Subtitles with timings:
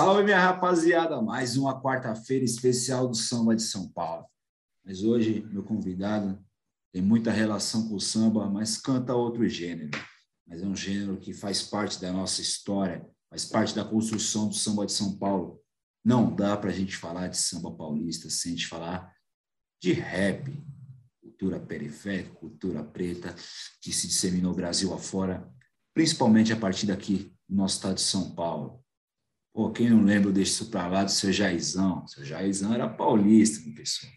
[0.00, 1.20] Salve, minha rapaziada!
[1.20, 4.24] Mais uma quarta-feira especial do Samba de São Paulo.
[4.82, 6.42] Mas hoje, meu convidado
[6.90, 9.90] tem muita relação com o samba, mas canta outro gênero.
[10.48, 14.54] Mas é um gênero que faz parte da nossa história, faz parte da construção do
[14.54, 15.60] samba de São Paulo.
[16.02, 19.14] Não dá para a gente falar de samba paulista sem a gente falar
[19.82, 20.50] de rap,
[21.20, 23.34] cultura periférica, cultura preta,
[23.82, 25.46] que se disseminou Brasil afora,
[25.92, 28.80] principalmente a partir daqui, no nosso estado de São Paulo.
[29.52, 32.06] Pô, quem não lembra deixa isso para lá do seu Jaizão?
[32.06, 34.12] Seu Jaizão era paulista, meu pessoal.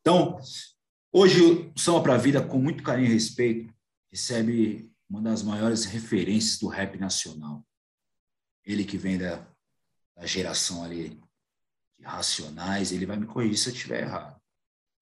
[0.00, 0.38] Então,
[1.12, 3.74] hoje o Samba para a Vida, com muito carinho e respeito,
[4.12, 7.66] recebe uma das maiores referências do rap nacional.
[8.64, 9.46] Ele que vem da,
[10.16, 11.20] da geração ali
[11.98, 14.40] de Racionais, ele vai me corrigir se eu estiver errado.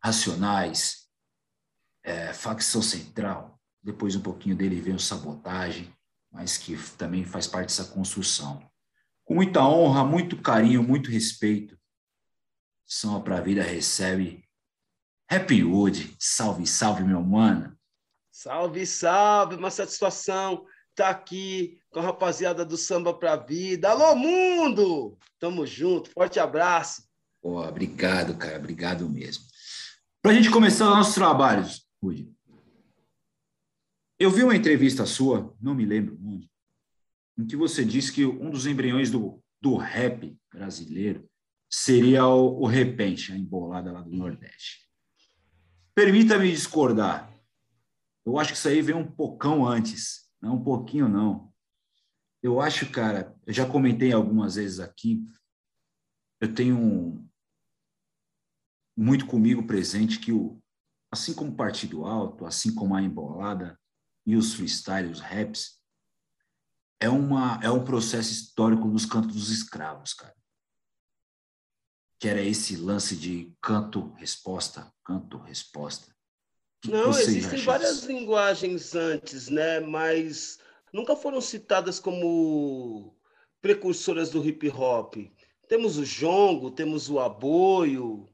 [0.03, 1.07] Racionais,
[2.03, 5.93] é, Facção Central, depois um pouquinho dele vem o Sabotagem,
[6.31, 8.72] mas que também faz parte dessa construção
[9.25, 11.79] com muita honra, muito carinho, muito respeito.
[12.87, 14.45] São para a Vida recebe
[15.31, 16.15] Happy Wood.
[16.19, 17.77] Salve, salve, meu mano.
[18.31, 23.91] Salve, salve, uma satisfação estar tá aqui com a rapaziada do Samba para a Vida.
[23.91, 25.19] Alô, mundo!
[25.39, 27.03] Tamo junto, forte abraço.
[27.41, 29.45] Pô, obrigado, cara, obrigado mesmo.
[30.21, 32.31] Para a gente começar os nossos trabalhos, Wood,
[34.19, 36.49] eu vi uma entrevista sua, não me lembro onde,
[37.39, 41.29] em que você disse que um dos embriões do, do rap brasileiro
[41.71, 44.89] seria o, o repente, a embolada lá do Nordeste.
[45.95, 47.33] Permita-me discordar.
[48.25, 51.53] Eu acho que isso aí veio um pocão antes, não um pouquinho não.
[52.43, 55.25] Eu acho, cara, eu já comentei algumas vezes aqui,
[56.41, 57.29] eu tenho um,
[58.97, 60.61] muito comigo presente que o
[61.11, 63.79] assim como o Partido Alto, assim como a embolada
[64.27, 65.82] e os freestyles, os raps,
[67.03, 70.35] é, uma, é um processo histórico nos cantos dos escravos, cara.
[72.21, 76.15] Que era esse lance de canto-resposta, canto-resposta.
[76.87, 78.07] Não, existem várias isso?
[78.07, 79.81] linguagens antes, né?
[79.81, 80.61] Mas
[80.93, 83.17] nunca foram citadas como
[83.61, 85.17] precursoras do hip hop.
[85.69, 88.33] Temos o jongo, temos o aboio,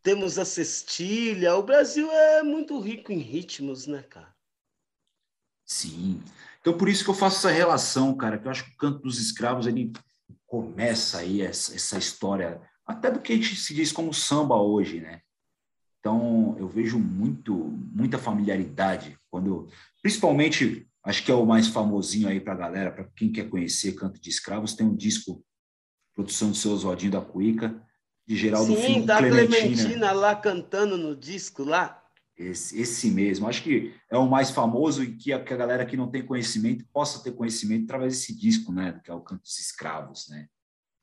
[0.00, 1.56] temos a cestilha.
[1.56, 4.32] O Brasil é muito rico em ritmos, né, cara?
[5.64, 6.22] Sim.
[6.62, 9.00] Então, por isso que eu faço essa relação, cara, que eu acho que o Canto
[9.00, 9.92] dos Escravos, ele
[10.46, 15.00] começa aí essa, essa história, até do que a gente se diz como samba hoje,
[15.00, 15.20] né?
[15.98, 17.52] Então, eu vejo muito,
[17.92, 19.68] muita familiaridade quando,
[20.00, 23.94] principalmente, acho que é o mais famosinho aí para a galera, para quem quer conhecer
[23.94, 25.44] Canto de Escravos, tem um disco,
[26.14, 27.82] produção do seu Oswaldinho da Cuica,
[28.24, 29.48] de Geraldo Sim, Filho, da Clementina.
[29.48, 32.01] Clementina lá cantando no disco lá.
[32.36, 33.46] Esse, esse mesmo.
[33.46, 36.24] Acho que é o mais famoso e que a, que a galera que não tem
[36.24, 39.00] conhecimento possa ter conhecimento através desse disco, né?
[39.04, 40.48] Que é o Canto dos Escravos, né?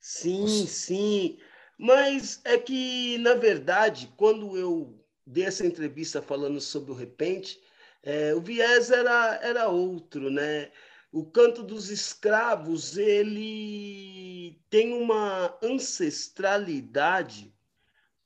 [0.00, 0.66] Sim, Nossa.
[0.66, 1.38] sim.
[1.78, 7.60] Mas é que, na verdade, quando eu dei essa entrevista falando sobre o repente,
[8.02, 10.70] é, o viés era, era outro, né?
[11.12, 17.52] O canto dos escravos ele tem uma ancestralidade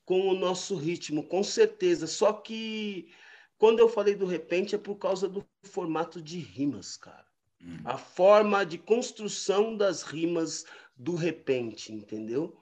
[0.04, 2.06] com o nosso ritmo, com certeza.
[2.06, 3.12] Só que
[3.58, 7.26] quando eu falei do repente é por causa do formato de rimas, cara.
[7.62, 7.78] Hum.
[7.84, 10.64] A forma de construção das rimas
[10.96, 12.60] do repente, entendeu?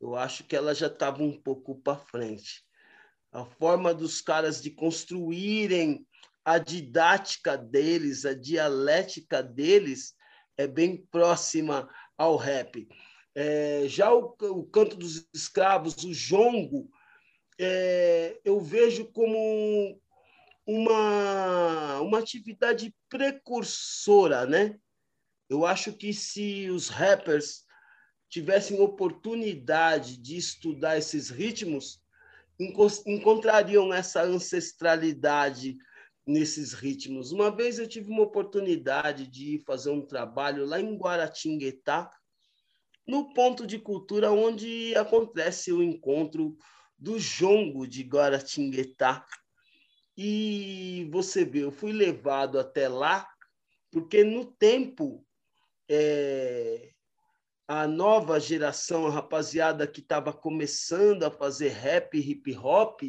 [0.00, 2.64] Eu acho que ela já estava um pouco para frente.
[3.32, 6.06] A forma dos caras de construírem
[6.44, 10.14] a didática deles, a dialética deles
[10.56, 12.86] é bem próxima ao rap.
[13.34, 16.88] É, já o, o, canto dos escravos, o jongo,
[17.58, 20.00] é, eu vejo como
[20.66, 24.78] uma, uma atividade precursora, né?
[25.48, 27.64] Eu acho que se os rappers
[28.28, 32.00] tivessem oportunidade de estudar esses ritmos,
[33.06, 35.76] encontrariam essa ancestralidade
[36.26, 37.32] nesses ritmos.
[37.32, 42.10] Uma vez eu tive uma oportunidade de fazer um trabalho lá em Guaratinguetá,
[43.06, 46.56] no ponto de cultura onde acontece o encontro
[46.98, 49.24] do jongo de Guaratinguetá.
[50.16, 53.28] E você vê, eu fui levado até lá,
[53.90, 55.24] porque no tempo
[55.88, 56.90] é,
[57.66, 63.02] a nova geração, a rapaziada que estava começando a fazer rap, hip hop,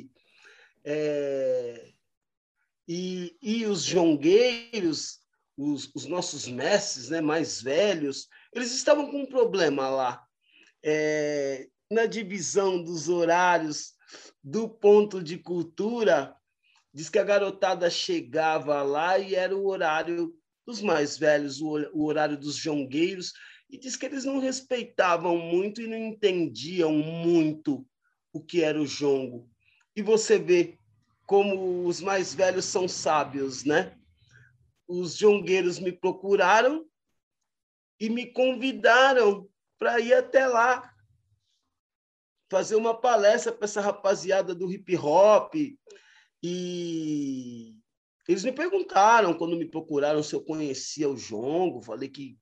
[0.83, 1.91] é,
[2.87, 5.19] e, e os jongueiros,
[5.57, 10.25] os, os nossos mestres né, mais velhos, eles estavam com um problema lá.
[10.81, 13.93] É, na divisão dos horários
[14.41, 16.33] do ponto de cultura,
[16.93, 20.33] diz que a garotada chegava lá e era o horário
[20.65, 23.33] dos mais velhos, o horário dos jongueiros,
[23.69, 27.85] e diz que eles não respeitavam muito e não entendiam muito
[28.31, 29.49] o que era o jongo.
[29.95, 30.77] E você vê
[31.25, 33.97] como os mais velhos são sábios, né?
[34.87, 36.85] Os jongueiros me procuraram
[37.99, 39.47] e me convidaram
[39.77, 40.91] para ir até lá
[42.49, 45.55] fazer uma palestra para essa rapaziada do hip hop
[46.43, 47.75] e
[48.27, 52.37] eles me perguntaram quando me procuraram se eu conhecia o jongo, falei que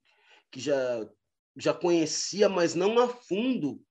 [0.52, 1.08] que já
[1.56, 3.82] já conhecia, mas não a fundo.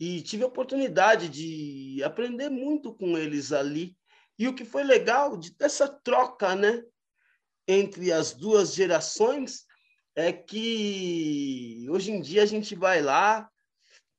[0.00, 3.96] E tive a oportunidade de aprender muito com eles ali.
[4.38, 6.82] E o que foi legal de dessa troca, né,
[7.68, 9.66] entre as duas gerações
[10.14, 13.48] é que hoje em dia a gente vai lá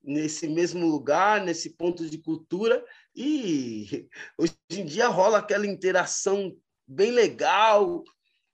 [0.03, 2.83] nesse mesmo lugar, nesse ponto de cultura
[3.15, 4.07] e
[4.37, 6.55] hoje em dia rola aquela interação
[6.87, 8.03] bem legal,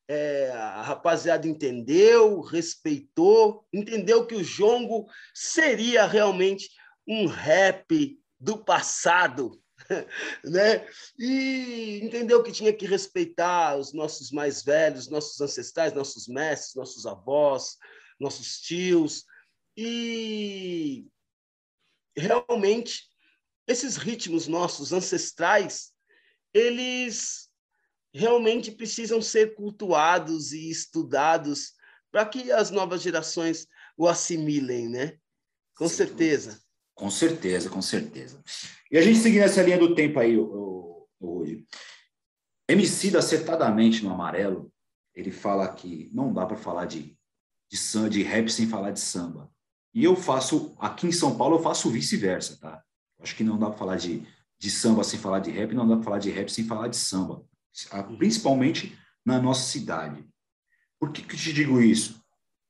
[0.07, 6.69] é, a rapaziada entendeu, respeitou, entendeu que o jongo seria realmente
[7.07, 9.60] um rap do passado,
[10.43, 10.87] né?
[11.17, 17.05] E entendeu que tinha que respeitar os nossos mais velhos, nossos ancestrais, nossos mestres, nossos
[17.05, 17.77] avós,
[18.19, 19.25] nossos tios.
[19.75, 21.07] E
[22.15, 23.09] realmente
[23.67, 25.91] esses ritmos nossos ancestrais,
[26.53, 27.49] eles
[28.13, 31.73] realmente precisam ser cultuados e estudados
[32.11, 33.67] para que as novas gerações
[33.97, 35.17] o assimilem, né?
[35.75, 36.61] Com Sim, certeza.
[36.93, 38.41] Com certeza, com certeza.
[38.91, 41.07] E a gente seguindo essa linha do tempo aí, o
[42.67, 44.71] MC acertadamente no amarelo,
[45.13, 47.17] ele fala que não dá para falar de,
[47.69, 49.51] de, de rap sem falar de samba.
[49.93, 52.81] E eu faço, aqui em São Paulo, eu faço vice-versa, tá?
[53.19, 54.25] Acho que não dá para falar de,
[54.57, 56.97] de samba sem falar de rap, não dá para falar de rap sem falar de
[56.97, 57.45] samba
[58.17, 60.25] principalmente na nossa cidade.
[60.99, 62.21] Por que, que eu te digo isso?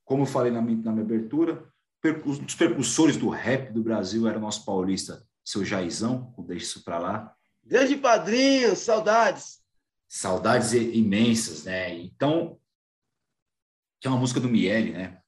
[0.06, 1.71] Como eu falei na minha, na minha abertura,
[2.04, 6.84] um dos percussores do rap do Brasil era o nosso paulista, seu Jaizão, deixa isso
[6.84, 7.36] para lá.
[7.64, 9.62] Grande padrinho, saudades.
[10.08, 11.96] Saudades imensas, né?
[11.96, 12.60] Então,
[14.00, 15.22] que é uma música do Miele, né?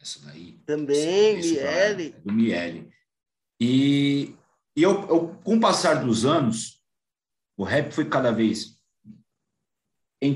[0.00, 0.58] Essa daí.
[0.66, 2.14] Também, Miele.
[2.16, 2.92] É do Miele.
[3.60, 4.34] E,
[4.76, 6.82] e eu, eu, com o passar dos anos,
[7.56, 8.78] o rap foi cada vez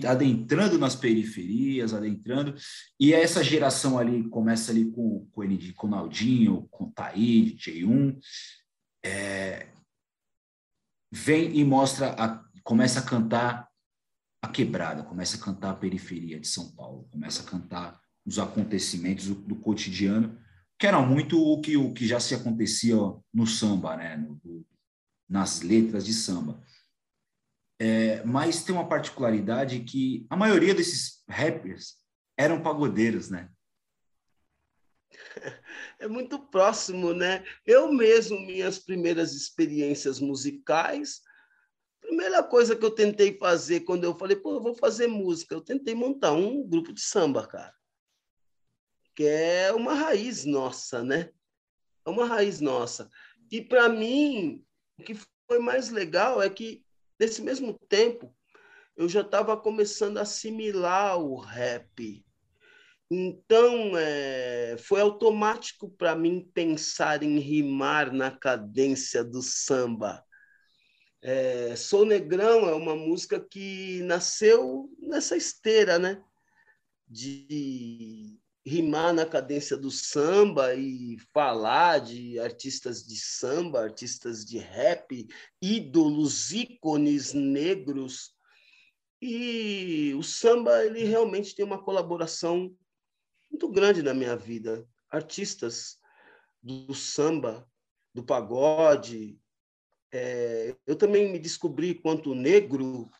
[0.07, 2.55] adentrando nas periferias, adentrando,
[3.01, 8.19] e essa geração ali começa ali com, com, ele, com Naldinho, com Taí, J1,
[9.05, 9.69] é,
[11.11, 13.69] vem e mostra, a, começa a cantar
[14.43, 19.27] a quebrada, começa a cantar a periferia de São Paulo, começa a cantar os acontecimentos
[19.27, 20.39] do, do cotidiano,
[20.79, 22.97] que era muito o que, o que já se acontecia
[23.33, 24.17] no samba, né?
[24.17, 24.65] No,
[25.29, 26.63] nas letras de samba.
[27.81, 31.97] É, mas tem uma particularidade que a maioria desses rappers
[32.37, 33.51] eram pagodeiros, né?
[36.01, 37.45] É muito próximo, né?
[37.67, 41.21] Eu mesmo, minhas primeiras experiências musicais,
[42.01, 45.61] primeira coisa que eu tentei fazer quando eu falei, pô, eu vou fazer música, eu
[45.61, 47.75] tentei montar um grupo de samba, cara.
[49.15, 51.31] Que é uma raiz nossa, né?
[52.07, 53.11] É uma raiz nossa.
[53.51, 54.65] E para mim,
[54.99, 56.85] o que foi mais legal é que
[57.19, 58.35] Nesse mesmo tempo,
[58.97, 62.25] eu já estava começando a assimilar o rap.
[63.11, 70.23] Então, é, foi automático para mim pensar em rimar na cadência do samba.
[71.23, 76.23] É, Sou Negrão é uma música que nasceu nessa esteira, né?
[77.09, 85.27] De rimar na cadência do samba e falar de artistas de samba, artistas de rap,
[85.61, 88.35] ídolos, ícones negros.
[89.21, 92.73] E o samba ele realmente tem uma colaboração
[93.51, 94.87] muito grande na minha vida.
[95.11, 95.99] Artistas
[96.63, 97.67] do samba,
[98.15, 99.41] do pagode.
[100.13, 103.11] É, eu também me descobri quanto negro,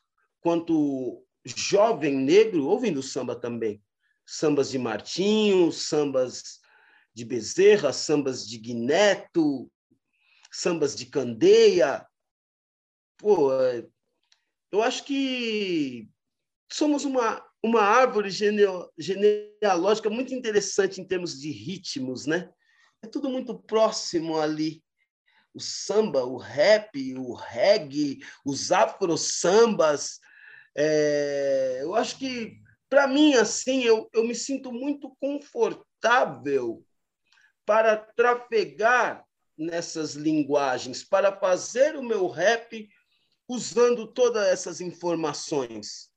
[0.41, 3.83] quanto jovem negro, ouvindo samba também
[4.29, 6.61] sambas de Martinho, sambas
[7.15, 9.73] de Bezerra, sambas de Guineto,
[10.53, 12.07] sambas de Candeia.
[13.17, 13.51] Pô,
[14.71, 16.07] eu acho que
[16.71, 18.29] somos uma, uma árvore
[18.99, 22.51] genealógica muito interessante em termos de ritmos, né?
[23.03, 24.85] É tudo muito próximo ali.
[25.55, 30.21] O samba, o rap, o reggae, os afro-sambas.
[30.77, 36.85] É, eu acho que para mim, assim, eu, eu me sinto muito confortável
[37.65, 39.25] para trafegar
[39.57, 42.89] nessas linguagens, para fazer o meu rap
[43.49, 46.11] usando todas essas informações.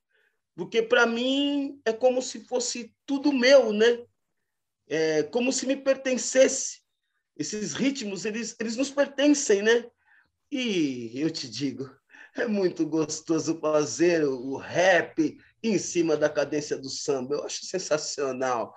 [0.56, 4.06] Porque para mim é como se fosse tudo meu, né?
[4.92, 6.82] é, como se me pertencesse.
[7.38, 9.90] Esses ritmos, eles, eles nos pertencem, né?
[10.51, 11.90] E eu te digo,
[12.36, 17.36] é muito gostoso fazer o rap em cima da cadência do samba.
[17.36, 18.75] Eu acho sensacional.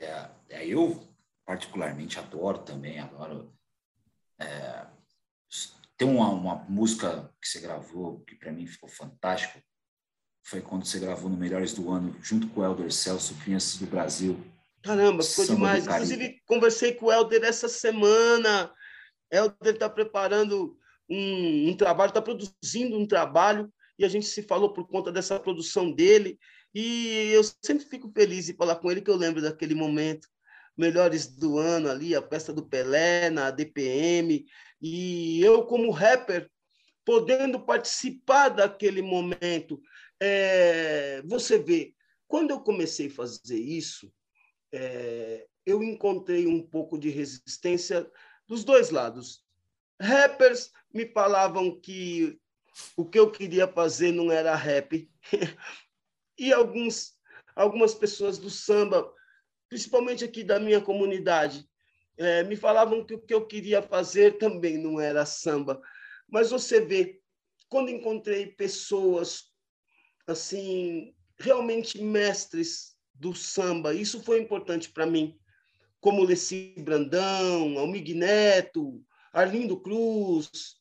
[0.00, 1.08] É, é eu
[1.44, 3.52] particularmente adoro também, adoro.
[4.38, 4.86] É,
[5.96, 9.62] tem uma, uma música que você gravou que para mim ficou fantástico,
[10.42, 13.86] foi quando você gravou no Melhores do Ano, junto com o Helder Celso, Crianças do
[13.86, 14.38] Brasil.
[14.82, 15.86] Caramba, ficou Samba demais.
[15.86, 18.70] Inclusive, conversei com o Helder essa semana.
[19.30, 20.76] Helder está preparando
[21.08, 25.38] um, um trabalho, está produzindo um trabalho, e a gente se falou por conta dessa
[25.38, 26.38] produção dele.
[26.74, 30.28] E eu sempre fico feliz de falar com ele, que eu lembro daquele momento.
[30.76, 34.44] Melhores do ano ali, a festa do Pelé, na DPM.
[34.82, 36.50] E eu, como rapper,
[37.04, 39.80] podendo participar daquele momento,
[40.20, 41.94] é, você vê,
[42.26, 44.12] quando eu comecei a fazer isso,
[44.72, 48.10] é, eu encontrei um pouco de resistência
[48.48, 49.44] dos dois lados.
[50.00, 52.36] Rappers me falavam que
[52.96, 55.10] o que eu queria fazer não era rap.
[56.38, 57.14] e alguns,
[57.54, 59.12] algumas pessoas do samba,
[59.68, 61.68] principalmente aqui da minha comunidade,
[62.16, 65.80] é, me falavam que o que eu queria fazer também não era samba.
[66.28, 67.20] Mas você vê,
[67.68, 69.52] quando encontrei pessoas
[70.26, 73.94] assim, realmente mestres do samba.
[73.94, 75.38] Isso foi importante para mim,
[76.00, 80.76] como Leci Brandão, Almig Neto, Arlindo Cruz,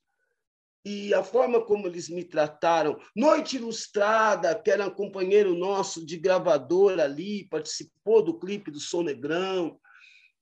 [0.86, 3.00] e a forma como eles me trataram.
[3.16, 9.04] Noite Ilustrada, que era um companheiro nosso de gravador ali, participou do clipe do Som
[9.04, 9.80] Negrão.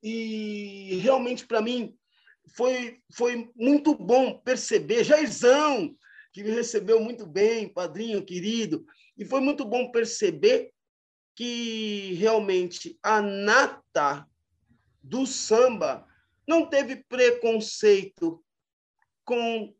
[0.02, 1.94] E realmente, para mim,
[2.56, 5.04] foi, foi muito bom perceber.
[5.04, 5.94] Jairzão,
[6.32, 8.84] que me recebeu muito bem, padrinho querido,
[9.16, 10.72] e foi muito bom perceber
[11.36, 14.26] que realmente a nata
[15.00, 16.06] do samba
[16.46, 18.42] não teve preconceito
[19.24, 19.72] com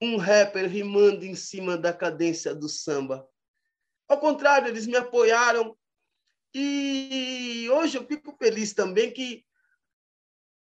[0.00, 3.28] um rapper rimando em cima da cadência do samba.
[4.08, 5.76] Ao contrário, eles me apoiaram
[6.54, 9.44] e hoje eu fico feliz também que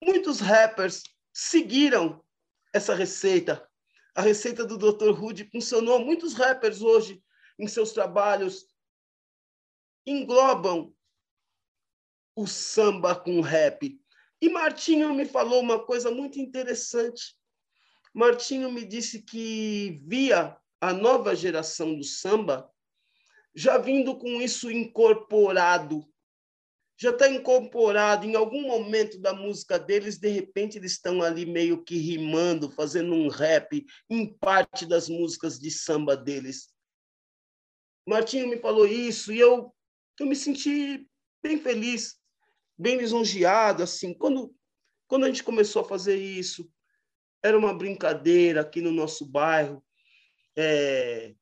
[0.03, 1.03] muitos rappers
[1.33, 2.25] seguiram
[2.73, 3.69] essa receita
[4.15, 5.11] a receita do Dr.
[5.11, 5.99] Rude funcionou.
[5.99, 7.23] Muitos rappers hoje,
[7.59, 8.67] em seus trabalhos,
[10.07, 10.95] englobam
[12.37, 14.01] o samba com rap.
[14.41, 17.37] E Martinho me falou uma coisa muito interessante.
[18.15, 22.71] Martinho me disse que via a nova geração do samba
[23.55, 26.07] já vindo com isso incorporado
[26.97, 31.83] já está incorporado em algum momento da música deles, de repente eles estão ali meio
[31.83, 36.73] que rimando, fazendo um rap em parte das músicas de samba deles.
[38.07, 39.75] Martinho me falou isso e eu,
[40.21, 41.09] eu me senti
[41.43, 42.17] bem feliz,
[42.79, 44.55] bem lisonjeado, assim, quando,
[45.09, 46.71] quando a gente começou a fazer isso,
[47.45, 49.85] era uma brincadeira aqui no nosso bairro,
[50.57, 51.35] é,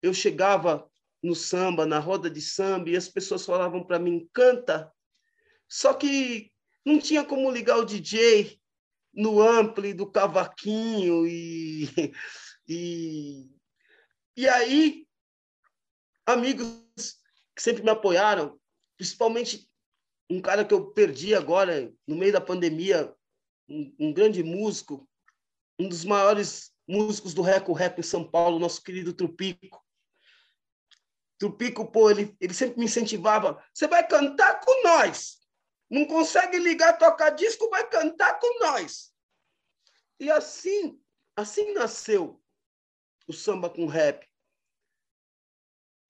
[0.00, 0.90] eu chegava
[1.22, 4.90] no samba, na roda de samba, e as pessoas falavam para mim, canta.
[5.68, 6.50] Só que
[6.82, 8.58] não tinha como ligar o DJ
[9.12, 11.84] no ampli do cavaquinho e,
[12.66, 13.50] e,
[14.34, 15.06] e aí
[16.24, 17.20] amigos
[17.54, 18.58] que sempre me apoiaram,
[18.96, 19.68] principalmente
[20.30, 23.14] um cara que eu perdi agora no meio da pandemia,
[23.98, 25.08] um, grande músico,
[25.78, 29.82] um dos maiores músicos do Reco Reco em São Paulo, nosso querido Trupico.
[31.38, 33.64] Tupico, pô, ele, ele sempre me incentivava.
[33.74, 35.40] Você vai cantar com nós.
[35.90, 39.12] Não consegue ligar, tocar disco, vai cantar com nós.
[40.20, 41.00] E assim,
[41.36, 42.40] assim nasceu
[43.26, 44.26] o samba com rap.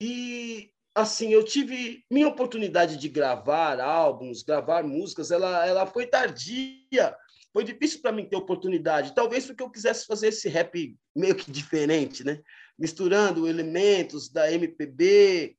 [0.00, 7.16] E assim, eu tive minha oportunidade de gravar álbuns, gravar músicas, ela, ela foi tardia.
[7.52, 9.14] Foi difícil para mim ter oportunidade.
[9.14, 12.40] Talvez porque eu quisesse fazer esse rap meio que diferente, né?
[12.78, 15.56] misturando elementos da MPB,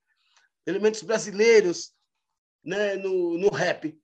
[0.66, 1.94] elementos brasileiros
[2.64, 3.98] né, no, no rap.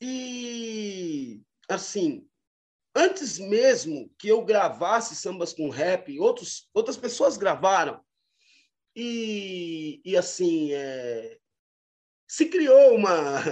[0.00, 2.26] E, assim,
[2.94, 8.02] antes mesmo que eu gravasse sambas com rap, outros, outras pessoas gravaram.
[8.96, 11.38] E, e assim, é,
[12.30, 13.42] se criou uma,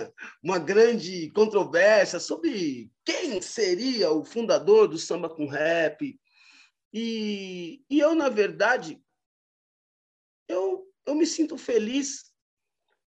[0.41, 6.17] uma grande controvérsia sobre quem seria o fundador do samba com rap.
[6.93, 9.03] E, e eu, na verdade,
[10.47, 12.33] eu, eu me sinto feliz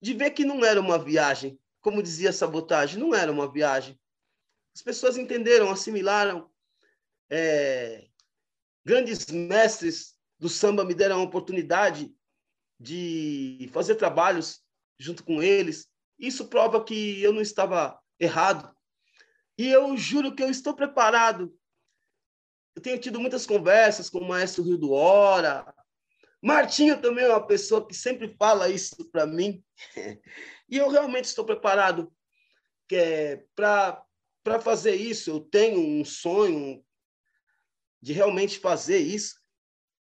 [0.00, 4.00] de ver que não era uma viagem, como dizia sabotagem, não era uma viagem.
[4.74, 6.50] As pessoas entenderam, assimilaram.
[7.28, 8.08] É,
[8.86, 12.10] grandes mestres do samba me deram a oportunidade
[12.80, 14.66] de fazer trabalhos
[14.98, 15.88] junto com eles.
[16.18, 18.74] Isso prova que eu não estava errado.
[19.56, 21.56] E eu juro que eu estou preparado.
[22.74, 25.74] Eu tenho tido muitas conversas com o maestro Rio do Hora.
[26.42, 29.62] Martinho também é uma pessoa que sempre fala isso para mim.
[30.70, 32.12] E eu realmente estou preparado
[32.92, 35.30] é para fazer isso.
[35.30, 36.84] Eu tenho um sonho
[38.00, 39.40] de realmente fazer isso.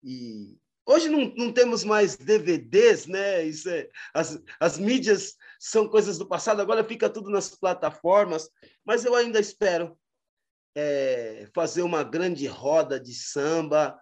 [0.02, 3.44] E hoje não, não temos mais DVDs, né?
[3.44, 8.50] Isso é, as, as mídias são coisas do passado, agora fica tudo nas plataformas,
[8.84, 9.96] mas eu ainda espero
[10.74, 13.98] é, fazer uma grande roda de samba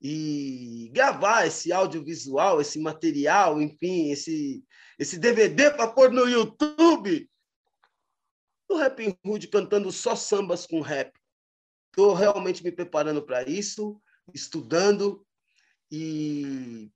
[0.00, 4.64] e gravar esse audiovisual, esse material, enfim, esse,
[4.98, 7.30] esse DVD para pôr no YouTube.
[8.68, 11.12] O Rap Hood cantando só sambas com rap.
[11.90, 14.00] Estou realmente me preparando para isso,
[14.34, 15.24] estudando
[15.92, 16.90] e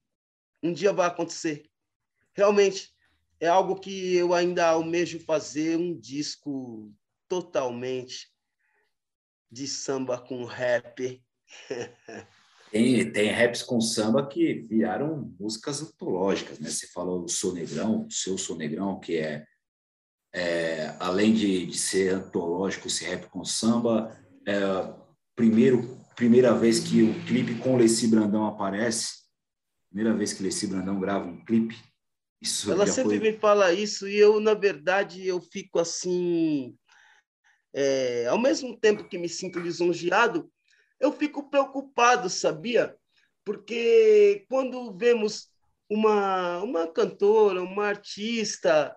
[0.62, 1.68] um dia vai acontecer.
[2.32, 2.94] Realmente,
[3.38, 6.90] é algo que eu ainda almejo fazer um disco
[7.28, 8.32] totalmente
[9.52, 11.22] de samba com rap.
[12.68, 16.68] Tem, tem raps com samba que viraram músicas antológicas, né?
[16.68, 19.46] Você falou do Sonegrão, seu Sonegrão, que é,
[20.34, 24.52] é além de, de, ser antológico esse rap com samba, é,
[25.36, 29.26] primeiro, primeira vez que o clipe com Leci Brandão aparece,
[29.90, 31.76] primeira vez que Leci Brandão grava um clipe,
[32.40, 33.30] isso Ela sempre foi...
[33.30, 36.76] me fala isso e eu, na verdade, eu fico assim.
[37.75, 40.50] É, ao mesmo tempo que me sinto lisonjeado,
[40.99, 42.96] eu fico preocupado, sabia?
[43.44, 45.49] Porque quando vemos
[45.88, 48.96] uma, uma cantora, uma artista,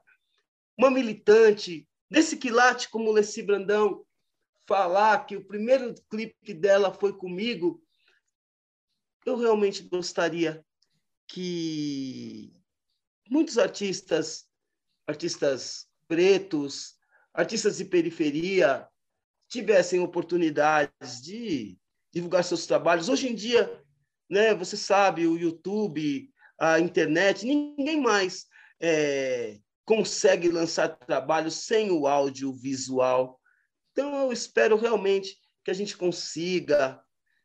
[0.78, 4.06] uma militante desse quilate como Leci Brandão
[4.70, 7.84] falar que o primeiro clipe dela foi comigo,
[9.26, 10.64] eu realmente gostaria
[11.28, 12.54] que
[13.28, 14.48] muitos artistas,
[15.08, 17.00] artistas pretos,
[17.34, 18.88] artistas de periferia,
[19.48, 21.76] tivessem oportunidades de
[22.14, 23.10] divulgar seus trabalhos.
[23.10, 23.84] Hoje em dia,
[24.30, 28.46] né, você sabe, o YouTube, a internet, ninguém mais
[28.80, 33.39] é, consegue lançar trabalho sem o audiovisual.
[34.00, 37.04] Então, eu espero realmente que a gente consiga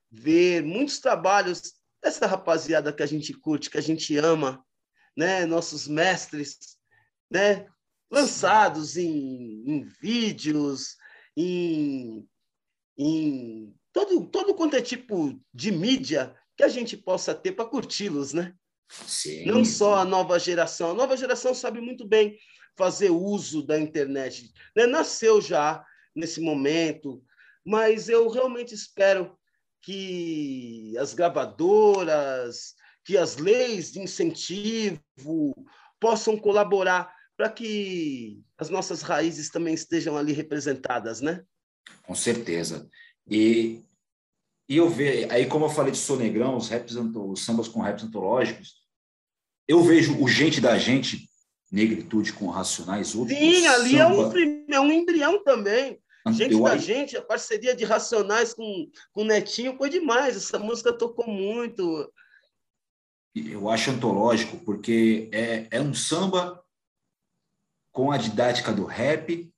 [0.09, 4.65] ver muitos trabalhos dessa rapaziada que a gente curte, que a gente ama,
[5.17, 6.79] né, nossos mestres,
[7.29, 7.67] né,
[8.09, 10.95] lançados em, em vídeos,
[11.37, 12.25] em,
[12.97, 18.33] em todo, todo quanto é tipo de mídia que a gente possa ter para curti-los,
[18.33, 18.55] né?
[18.89, 19.47] Sim.
[19.47, 20.93] Não só a nova geração.
[20.93, 22.39] A nova geração sabe muito bem
[22.77, 24.53] fazer uso da internet.
[24.77, 24.87] Né?
[24.87, 27.23] Nasceu já nesse momento,
[27.65, 29.37] mas eu realmente espero
[29.83, 32.75] que as gravadoras,
[33.05, 35.01] que as leis de incentivo
[36.01, 41.43] possam colaborar para que as nossas raízes também estejam ali representadas, né?
[42.07, 42.89] Com certeza.
[43.29, 43.83] E,
[44.69, 48.05] e eu vejo, aí como eu falei de Sonegrão, os, raps, os sambas com raps
[48.05, 48.85] antológicos,
[49.67, 51.29] eu vejo o Gente da Gente,
[51.71, 53.15] Negritude com Racionais.
[53.15, 54.39] Outro, Sim, ali samba...
[54.39, 55.99] é, um, é um embrião também.
[56.33, 60.37] Gente da Gente, a parceria de Racionais com, com Netinho foi demais.
[60.37, 62.11] Essa música tocou muito
[63.35, 66.65] eu acho antológico, porque é, é um samba
[67.91, 69.53] com a didática do rap,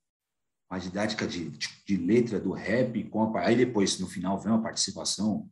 [0.71, 4.59] a didática de, de, letra do rap, com a, aí depois, no final, vem a
[4.59, 5.49] participação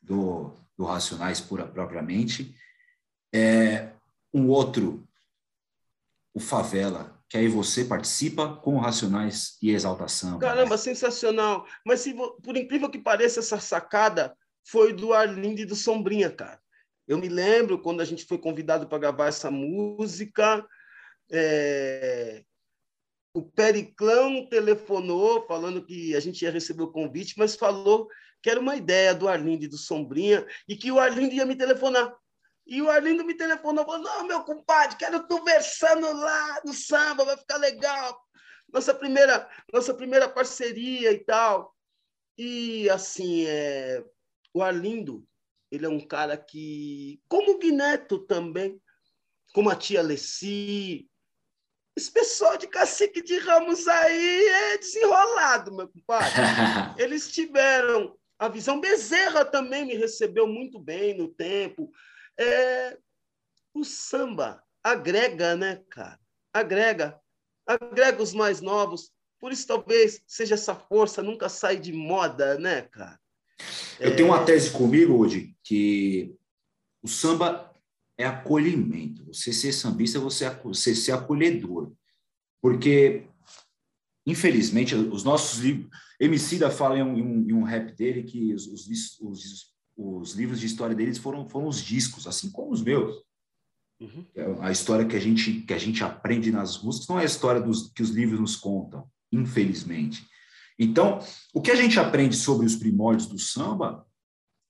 [0.00, 2.54] do, do Racionais pura, propriamente.
[3.34, 3.92] É,
[4.32, 5.08] um outro,
[6.34, 10.38] o Favela, que aí você participa com o Racionais e Exalta Samba.
[10.38, 11.66] Caramba, sensacional.
[11.84, 14.34] Mas se, por incrível que pareça, essa sacada
[14.66, 16.58] foi do Arlindo e do Sombrinha, cara.
[17.06, 20.64] Eu me lembro quando a gente foi convidado para gravar essa música,
[21.30, 22.42] é...
[23.34, 28.08] o Periclão telefonou falando que a gente ia receber o convite, mas falou
[28.42, 31.56] que era uma ideia do Arlindo e do Sombrinha e que o Arlindo ia me
[31.56, 32.14] telefonar.
[32.68, 37.24] E o Arlindo me telefonou, falou, não, meu compadre, quero tu versando lá no samba,
[37.24, 38.20] vai ficar legal.
[38.70, 41.74] Nossa primeira, nossa primeira parceria e tal.
[42.36, 44.04] E, assim, é,
[44.52, 45.26] o Arlindo,
[45.72, 48.78] ele é um cara que, como o Guineto também,
[49.54, 51.08] como a tia Leci,
[51.96, 56.30] esse pessoal de cacique de Ramos aí é desenrolado, meu compadre.
[57.02, 58.78] Eles tiveram a visão.
[58.78, 61.90] Bezerra também me recebeu muito bem no tempo.
[62.38, 62.96] É,
[63.74, 66.18] o samba agrega, né, cara?
[66.52, 67.18] Agrega.
[67.66, 69.10] Agrega os mais novos.
[69.40, 73.18] Por isso, talvez, seja essa força, nunca sai de moda, né, cara?
[73.98, 76.34] Eu tenho uma tese comigo, hoje que
[77.02, 77.72] o samba
[78.16, 79.24] é acolhimento.
[79.26, 81.92] Você ser sambista, você, você ser acolhedor.
[82.60, 83.28] Porque,
[84.26, 85.88] infelizmente, os nossos livros.
[86.20, 90.66] Emicida fala em um, em um, rap dele que os, os, os, os, livros de
[90.66, 93.20] história deles foram, foram os discos, assim como os meus.
[94.00, 94.24] Uhum.
[94.34, 97.26] É a história que a, gente, que a gente aprende nas músicas não é a
[97.26, 100.24] história dos, que os livros nos contam, infelizmente.
[100.78, 101.18] Então,
[101.52, 104.06] o que a gente aprende sobre os primórdios do samba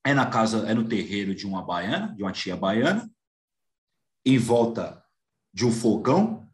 [0.03, 3.11] é na casa, é no terreiro de uma baiana, de uma tia baiana,
[4.25, 5.05] em volta
[5.53, 6.49] de um fogão,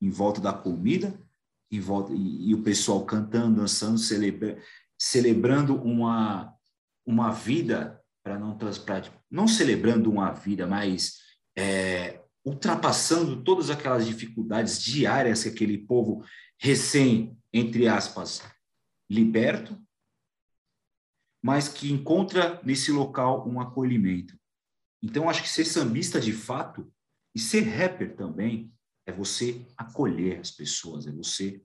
[0.00, 1.22] em volta da comida,
[1.70, 4.58] em volta e, e o pessoal cantando, dançando, celebra,
[4.98, 6.57] celebrando uma
[7.08, 11.20] uma vida para não pra, não celebrando uma vida, mas
[11.56, 16.22] é, ultrapassando todas aquelas dificuldades diárias que aquele povo
[16.60, 18.42] recém, entre aspas,
[19.08, 19.82] liberto,
[21.42, 24.38] mas que encontra nesse local um acolhimento.
[25.02, 26.92] Então, acho que ser sambista de fato
[27.34, 28.70] e ser rapper também
[29.06, 31.64] é você acolher as pessoas, é você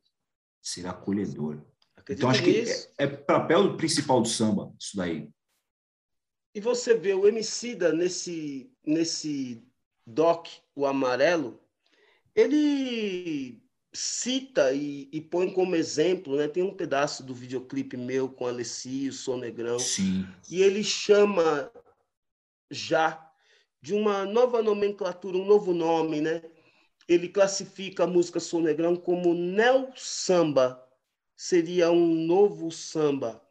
[0.61, 1.61] ser acolhedor.
[2.03, 2.59] Acredito então, acho que
[2.99, 5.29] é, é papel principal do samba, isso daí.
[6.53, 9.65] E você vê o Emicida nesse, nesse
[10.05, 11.59] doc, o amarelo,
[12.35, 13.63] ele
[13.93, 16.47] cita e, e, põe como exemplo, né?
[16.47, 20.27] Tem um pedaço do videoclipe meu com Alessi, o Sonegrão, Sim.
[20.49, 21.71] e ele chama
[22.69, 23.31] já
[23.81, 26.41] de uma nova nomenclatura, um novo nome, né?
[27.07, 30.83] Ele classifica a música Sonegrão como neo samba,
[31.35, 33.41] seria um novo samba.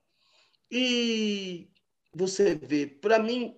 [0.70, 1.68] E
[2.14, 3.56] você vê, para mim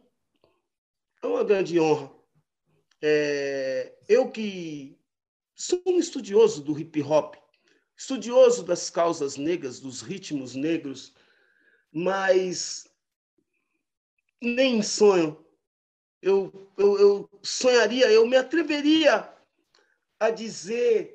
[1.23, 2.13] é uma grande honra.
[3.03, 4.99] É, eu que
[5.55, 7.37] sou um estudioso do hip hop,
[7.97, 11.15] estudioso das causas negras, dos ritmos negros,
[11.93, 12.89] mas
[14.41, 15.45] nem sonho
[16.25, 19.31] eu, eu, eu sonharia, eu me atreveria
[20.19, 21.14] a dizer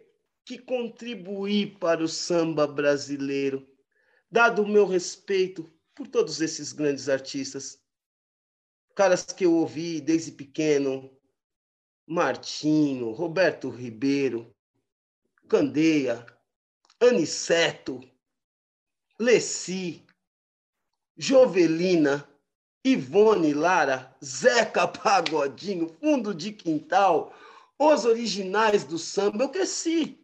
[0.49, 3.69] que contribuí para o samba brasileiro,
[4.31, 7.79] dado o meu respeito por todos esses grandes artistas,
[8.95, 11.15] caras que eu ouvi desde pequeno,
[12.07, 14.51] Martinho, Roberto Ribeiro,
[15.47, 16.25] Candeia,
[16.99, 18.01] Aniceto,
[19.19, 20.03] Leci,
[21.15, 22.27] Jovelina,
[22.83, 27.35] Ivone Lara, Zeca Pagodinho, Fundo de Quintal,
[27.77, 29.43] os originais do samba.
[29.43, 30.19] Eu cresci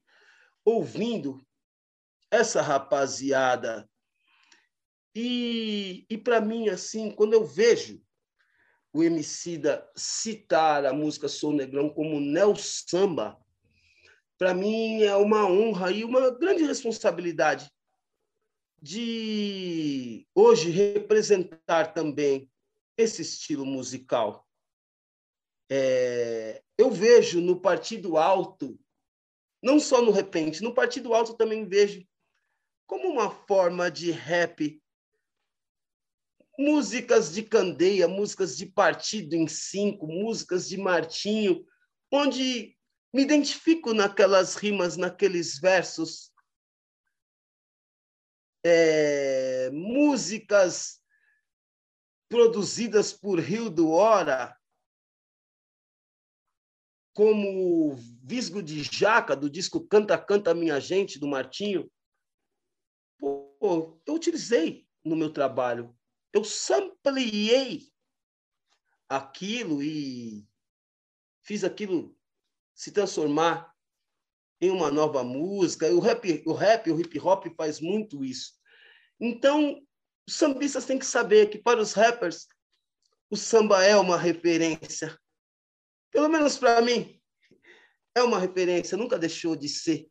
[0.65, 1.39] ouvindo
[2.31, 3.87] essa rapaziada.
[5.15, 8.03] E, e para mim, assim, quando eu vejo
[8.91, 13.37] o Emicida citar a música Sou Negrão como Neo Samba,
[14.37, 17.71] para mim é uma honra e uma grande responsabilidade
[18.81, 22.51] de hoje representar também
[22.97, 24.45] esse estilo musical.
[25.69, 28.79] É, eu vejo no Partido Alto,
[29.65, 32.07] não só no Repente, no Partido Alto também vejo
[32.85, 34.79] como uma forma de rap.
[36.55, 41.65] Músicas de candeia, músicas de partido em cinco, músicas de Martinho,
[42.11, 42.77] onde
[43.11, 46.31] me identifico naquelas rimas, naqueles versos,
[48.63, 51.01] é, músicas
[52.29, 54.55] produzidas por Rio do Hora,
[57.15, 61.91] como Visgo de Jaca, do disco Canta, Canta Minha Gente, do Martinho,
[63.19, 65.95] pô, eu utilizei no meu trabalho
[66.35, 67.89] eu sampleei
[69.07, 70.45] aquilo e
[71.41, 72.13] fiz aquilo
[72.73, 73.73] se transformar
[74.59, 75.87] em uma nova música.
[75.93, 78.51] O rap, o rap, o hip hop faz muito isso.
[79.17, 79.81] Então,
[80.27, 82.49] os sambistas têm que saber que para os rappers
[83.29, 85.17] o samba é uma referência.
[86.11, 87.17] Pelo menos para mim,
[88.15, 90.09] é uma referência, nunca deixou de ser.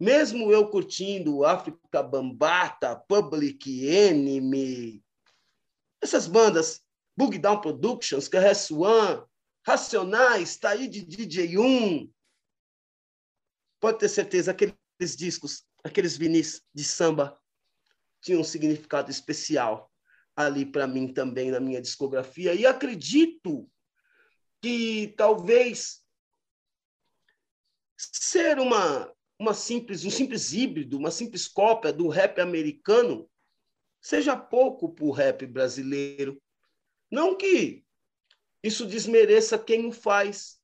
[0.00, 5.04] Mesmo eu curtindo África Bambata, Public Enemy,
[6.00, 6.82] essas bandas,
[7.16, 9.24] Bug Down Productions, KRS One,
[9.66, 12.10] Racionais, tá aí de DJ1.
[13.80, 17.38] Pode ter certeza, aqueles discos, aqueles vinis de samba
[18.22, 19.92] tinham um significado especial
[20.34, 22.54] ali para mim também na minha discografia.
[22.54, 23.68] E acredito
[24.62, 26.02] que talvez
[27.98, 33.28] ser uma, uma simples, um simples híbrido, uma simples cópia do rap americano
[34.00, 36.40] seja pouco para o rap brasileiro.
[37.10, 37.84] Não que
[38.62, 40.60] isso desmereça quem o faz,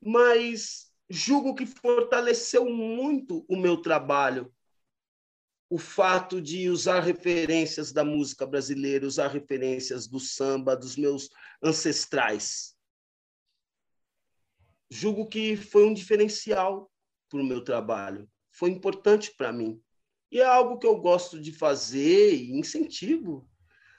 [0.00, 4.52] mas julgo que fortaleceu muito o meu trabalho.
[5.68, 11.28] O fato de usar referências da música brasileira, usar referências do samba, dos meus
[11.62, 12.75] ancestrais.
[14.90, 16.90] Julgo que foi um diferencial
[17.28, 18.28] para o meu trabalho.
[18.52, 19.82] foi importante para mim.
[20.30, 23.48] E é algo que eu gosto de fazer e incentivo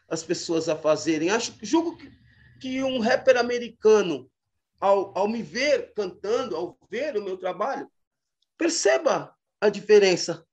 [0.10, 1.30] as pessoas a fazerem.
[1.30, 2.12] Acho, julgo que,
[2.60, 4.30] que um rapper americano,
[4.80, 7.90] ao, ao me ver cantando, ao ver o meu trabalho,
[8.58, 10.46] perceba a diferença.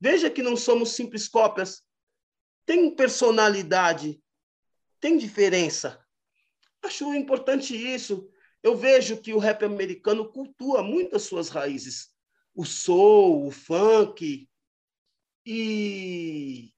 [0.00, 1.82] Veja que não somos simples cópias.
[2.64, 4.22] Tem personalidade,
[5.00, 6.04] tem diferença.
[6.82, 8.30] Acho importante isso.
[8.62, 12.10] Eu vejo que o rap americano cultua muito as suas raízes.
[12.54, 14.48] O soul, o funk,
[15.50, 16.74] e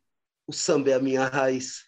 [0.46, 1.86] o samba é a minha raiz.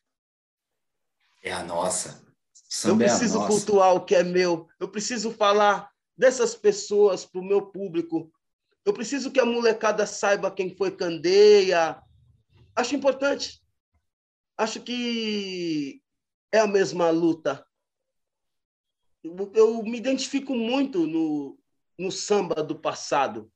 [1.40, 2.26] É a nossa.
[2.52, 4.68] Samba eu preciso é cultuar o que é meu.
[4.80, 8.32] Eu preciso falar dessas pessoas para o meu público.
[8.84, 12.02] Eu preciso que a molecada saiba quem foi Candeia.
[12.74, 13.62] Acho importante.
[14.56, 16.02] Acho que
[16.50, 17.64] é a mesma luta.
[19.22, 21.58] Eu, me identifico muito no,
[21.98, 23.50] no samba do passado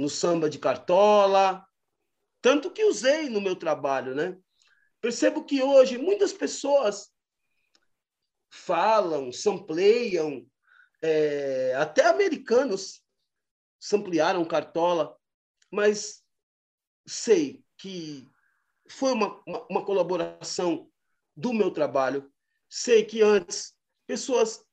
[0.00, 1.66] no samba de cartola,
[2.40, 4.38] tanto que usei no meu trabalho, né?
[4.98, 7.12] Percebo que hoje muitas pessoas
[8.50, 10.46] falam, sampleiam,
[11.02, 13.02] é, até americanos
[13.78, 15.16] samplearam cartola,
[15.70, 16.22] mas
[17.06, 18.26] sei que
[18.88, 20.90] foi uma, uma, uma colaboração
[21.36, 22.30] do meu trabalho.
[22.68, 23.74] Sei que antes
[24.10, 24.66] pessoas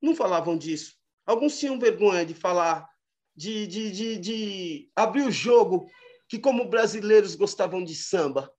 [0.00, 0.96] não falavam disso.
[1.26, 2.88] Alguns tinham vergonha de falar
[3.36, 5.86] de, de, de, de abrir o jogo
[6.26, 8.50] que, como brasileiros, gostavam de samba.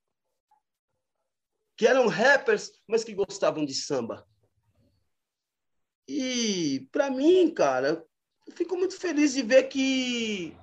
[1.75, 4.23] Que eram rappers, mas que gostavam de samba.
[6.07, 8.05] E, para mim, cara,
[8.45, 10.55] eu fico muito feliz de ver que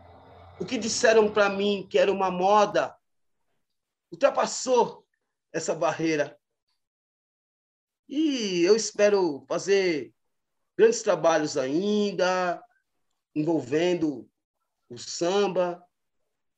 [0.61, 2.97] o que disseram para mim que era uma moda
[4.13, 5.05] ultrapassou
[5.53, 6.38] essa barreira.
[8.09, 10.15] E eu espero fazer
[10.77, 12.63] grandes trabalhos ainda,
[13.35, 14.29] envolvendo
[14.89, 15.83] o samba,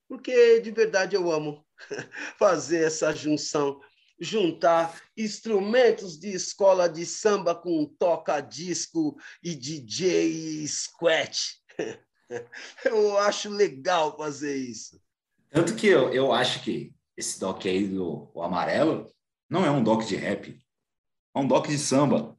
[0.08, 1.66] porque de verdade eu amo
[2.38, 3.80] fazer essa junção,
[4.20, 11.54] juntar instrumentos de escola de samba com toca-disco e DJ scratch.
[12.84, 15.00] Eu acho legal fazer isso.
[15.50, 19.12] Tanto que eu, eu acho que esse doc aí do amarelo
[19.48, 20.56] não é um doc de rap,
[21.34, 22.36] um doc de samba.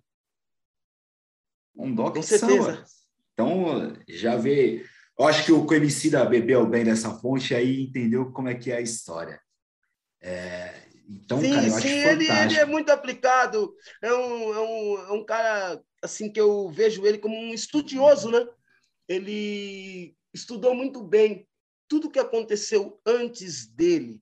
[1.75, 2.63] Um doc com de certeza.
[2.63, 2.85] samba.
[3.33, 4.85] Então, já vê.
[5.17, 8.77] Eu acho que o Emicida bebeu bem dessa fonte aí entendeu como é que é
[8.77, 9.39] a história.
[10.21, 10.73] É,
[11.09, 13.75] então, sim, cara, eu sim, acho ele, ele, é muito aplicado.
[14.01, 18.31] É um, é, um, é um cara assim que eu vejo ele como um estudioso,
[18.31, 18.47] né?
[19.07, 21.47] Ele estudou muito bem
[21.87, 24.21] tudo que aconteceu antes dele.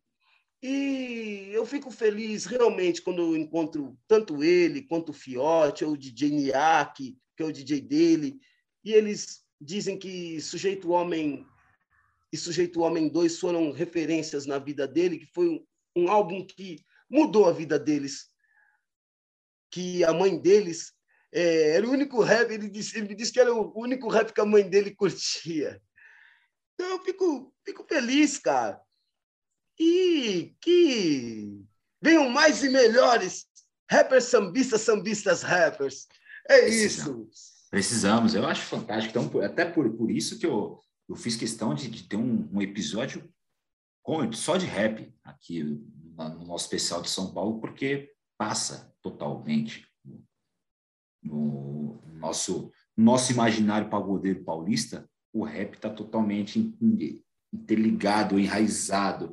[0.62, 5.98] E eu fico feliz realmente quando eu encontro tanto ele quanto o Fiote, ou o
[5.98, 8.39] DJ Niak, que é o DJ dele,
[8.84, 11.45] e eles dizem que Sujeito Homem
[12.32, 16.84] e Sujeito Homem 2 foram referências na vida dele, que foi um, um álbum que
[17.10, 18.28] mudou a vida deles.
[19.72, 20.93] Que a mãe deles
[21.32, 24.41] é, era o único rap, ele disse, ele disse que era o único rap que
[24.41, 25.82] a mãe dele curtia.
[26.74, 28.80] Então eu fico, fico feliz, cara.
[29.79, 31.63] E que
[32.01, 33.47] venham mais e melhores
[33.89, 36.07] rappers sambistas, sambistas rappers.
[36.49, 37.29] É isso.
[37.69, 39.17] Precisamos, eu acho fantástico.
[39.17, 42.61] Então, até por, por isso que eu, eu fiz questão de, de ter um, um
[42.61, 43.31] episódio
[44.01, 50.25] com, só de rap aqui no nosso especial de São Paulo, porque passa totalmente no,
[51.23, 56.75] no nosso, nosso imaginário pagodeiro paulista, o rap está totalmente
[57.53, 59.31] interligado, enraizado,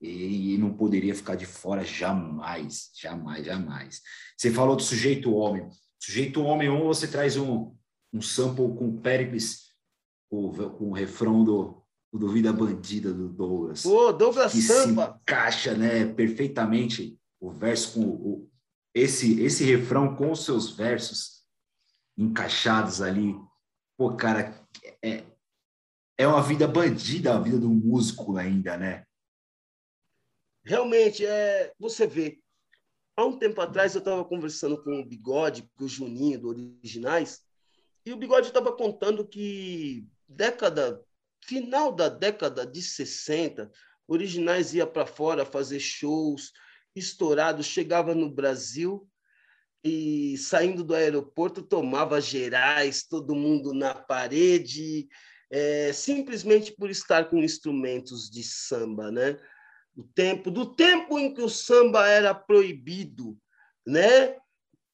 [0.00, 4.02] e, e não poderia ficar de fora jamais, jamais, jamais.
[4.36, 5.68] Você falou do sujeito homem.
[5.98, 7.74] Sujeito homem 1, você traz um,
[8.12, 9.72] um sample com Pericles,
[10.28, 13.82] com, com o refrão do, do Vida Bandida do Douglas.
[13.82, 15.06] Pô, Douglas que Sampa!
[15.06, 18.50] se encaixa né, perfeitamente o verso com o,
[18.94, 21.42] esse, esse refrão com os seus versos
[22.16, 23.34] encaixados ali.
[23.96, 24.54] Pô, cara,
[25.02, 25.24] é,
[26.18, 29.04] é uma vida bandida a vida do músico ainda, né?
[30.64, 32.40] Realmente, é, você vê,
[33.18, 37.40] Há um tempo atrás eu estava conversando com o Bigode, com o Juninho do Originais,
[38.04, 41.02] e o Bigode estava contando que década,
[41.42, 43.72] final da década de 60,
[44.06, 46.52] Originais ia para fora fazer shows
[46.94, 49.08] estourados, chegava no Brasil
[49.82, 55.08] e saindo do aeroporto tomava gerais, todo mundo na parede,
[55.50, 59.36] é, simplesmente por estar com instrumentos de samba, né?
[59.96, 63.36] do tempo, do tempo em que o samba era proibido,
[63.86, 64.36] né?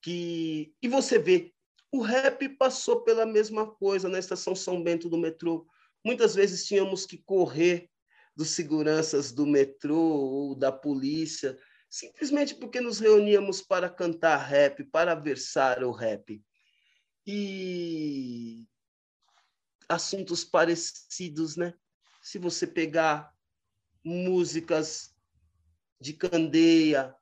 [0.01, 1.53] Que e você vê,
[1.91, 5.67] o rap passou pela mesma coisa na estação São Bento do metrô.
[6.05, 7.89] muitas vezes tínhamos que correr
[8.37, 11.59] dos seguranças do metrô ou da polícia,
[11.91, 16.41] simplesmente porque nos reuníamos para cantar rap, para versar o rap.
[17.27, 18.67] E
[19.89, 21.75] assuntos parecidos, né?
[22.23, 23.33] Se você pegar
[24.05, 25.15] músicas
[26.01, 27.15] de Candeia,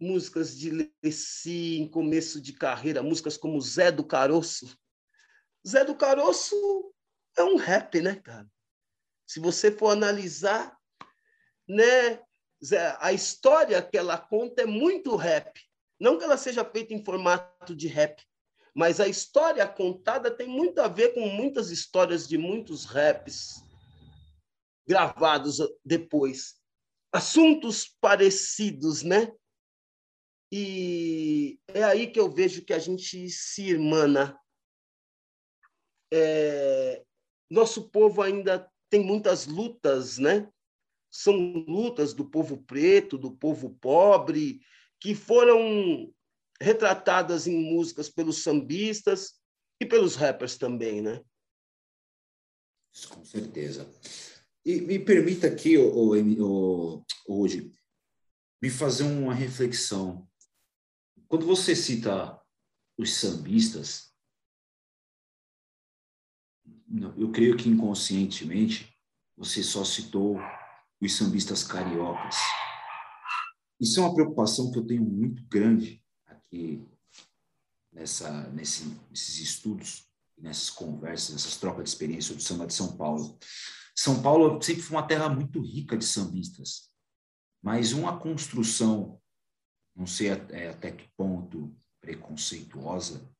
[0.00, 4.76] músicas de Leci em começo de carreira, músicas como Zé do Caroço.
[5.66, 6.92] Zé do Caroço
[7.36, 8.50] é um rap, né, cara?
[9.26, 10.76] Se você for analisar,
[11.68, 12.20] né,
[12.98, 15.60] a história que ela conta é muito rap.
[15.98, 18.24] Não que ela seja feita em formato de rap,
[18.74, 23.62] mas a história contada tem muito a ver com muitas histórias de muitos raps
[24.86, 26.60] gravados depois.
[27.12, 29.30] Assuntos parecidos, né?
[30.50, 34.38] E é aí que eu vejo que a gente se irmana.
[36.12, 37.02] É,
[37.50, 40.50] nosso povo ainda tem muitas lutas, né?
[41.10, 44.60] São lutas do povo preto, do povo pobre,
[44.98, 46.12] que foram
[46.62, 49.40] retratadas em músicas pelos sambistas
[49.80, 51.20] e pelos rappers também, né?
[53.08, 53.90] Com certeza.
[54.64, 55.76] E me permita aqui,
[57.26, 57.72] hoje,
[58.60, 60.28] me fazer uma reflexão.
[61.26, 62.40] Quando você cita
[62.96, 64.12] os sambistas,
[67.16, 68.94] eu creio que inconscientemente
[69.36, 70.38] você só citou
[71.00, 72.36] os sambistas cariocas.
[73.80, 76.01] Isso é uma preocupação que eu tenho muito grande
[76.52, 76.86] aqui
[77.90, 83.38] nessa, nesse, nesses estudos, nessas conversas, nessas trocas de experiência do samba de São Paulo.
[83.96, 86.90] São Paulo sempre foi uma terra muito rica de sambistas,
[87.62, 89.20] mas uma construção,
[89.96, 93.30] não sei até, até que ponto preconceituosa,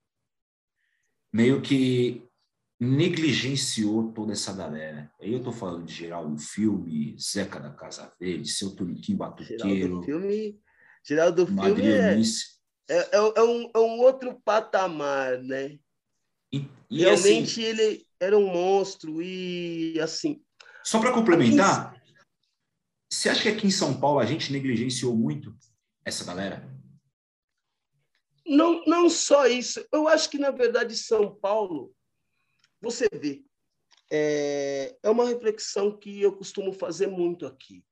[1.33, 2.27] meio que
[2.79, 5.11] negligenciou toda essa galera.
[5.20, 9.59] Aí eu estou falando de Geraldo Filme, Zeca da Casa Verde, Seu Tuniquim Batuqueiro.
[9.68, 10.61] Geraldo Filme,
[11.05, 12.14] Geraldo Filme é,
[12.88, 15.79] é, é, é, um, é um outro patamar, né?
[16.53, 20.42] E, e Realmente assim, ele era um monstro e assim.
[20.85, 22.03] Só para complementar,
[23.11, 25.55] você acha que aqui em São Paulo a gente negligenciou muito
[26.05, 26.68] essa galera?
[28.45, 29.87] Não, não só isso.
[29.92, 31.95] Eu acho que, na verdade, São Paulo,
[32.81, 33.45] você vê,
[34.11, 37.85] é, é uma reflexão que eu costumo fazer muito aqui.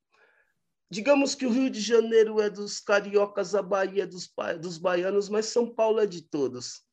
[0.91, 4.29] Digamos que o Rio de Janeiro é dos cariocas, a Bahia é dos,
[4.61, 6.85] dos baianos, mas São Paulo é de todos.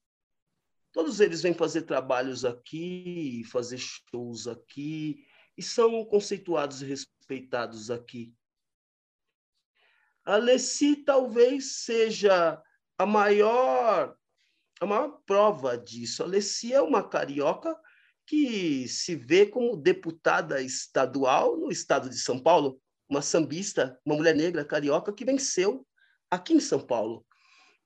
[0.92, 5.26] Todos eles vêm fazer trabalhos aqui, fazer shows aqui,
[5.58, 8.36] e são conceituados e respeitados aqui.
[10.24, 12.62] A Leci talvez seja
[12.98, 14.16] a maior
[14.80, 16.22] a maior prova disso.
[16.22, 17.76] A Leci é uma carioca
[18.28, 24.36] que se vê como deputada estadual no estado de São Paulo uma sambista, uma mulher
[24.36, 25.86] negra carioca que venceu
[26.30, 27.26] aqui em São Paulo.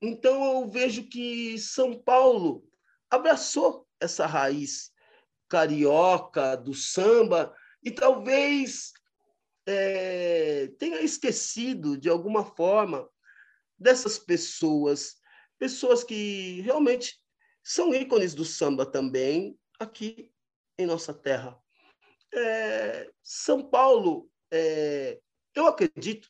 [0.01, 2.67] Então eu vejo que São Paulo
[3.10, 4.91] abraçou essa raiz
[5.47, 7.53] carioca do samba
[7.84, 8.93] e talvez
[9.67, 13.07] é, tenha esquecido de alguma forma
[13.77, 15.17] dessas pessoas,
[15.60, 17.19] pessoas que realmente
[17.63, 20.31] são ícones do samba também aqui
[20.77, 21.60] em nossa terra.
[22.34, 25.19] É, São Paulo é,
[25.55, 26.29] eu acredito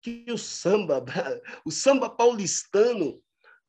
[0.00, 1.04] que o samba,
[1.64, 3.22] o samba paulistano,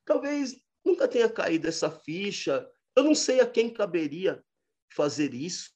[0.04, 2.70] talvez nunca tenha caído essa ficha.
[2.96, 4.44] Eu não sei a quem caberia
[4.94, 5.72] fazer isso,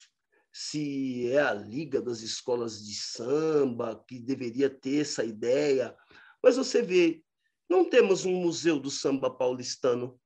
[0.52, 5.96] se é a Liga das Escolas de Samba que deveria ter essa ideia.
[6.42, 7.24] Mas você vê,
[7.70, 10.20] não temos um museu do samba paulistano,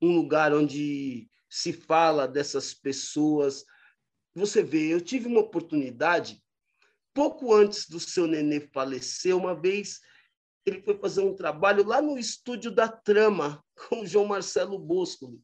[0.00, 3.64] um lugar onde se fala dessas pessoas.
[4.34, 6.43] Você vê, eu tive uma oportunidade
[7.14, 10.00] pouco antes do seu nenê falecer, uma vez
[10.66, 15.40] ele foi fazer um trabalho lá no estúdio da Trama com o João Marcelo Bosco.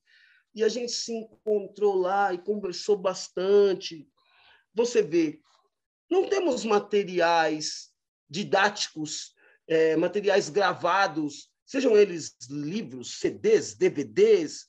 [0.55, 4.09] E a gente se encontrou lá e conversou bastante.
[4.75, 5.41] Você vê,
[6.11, 7.91] não temos materiais
[8.29, 9.33] didáticos,
[9.69, 14.67] é, materiais gravados, sejam eles livros, CDs, DVDs,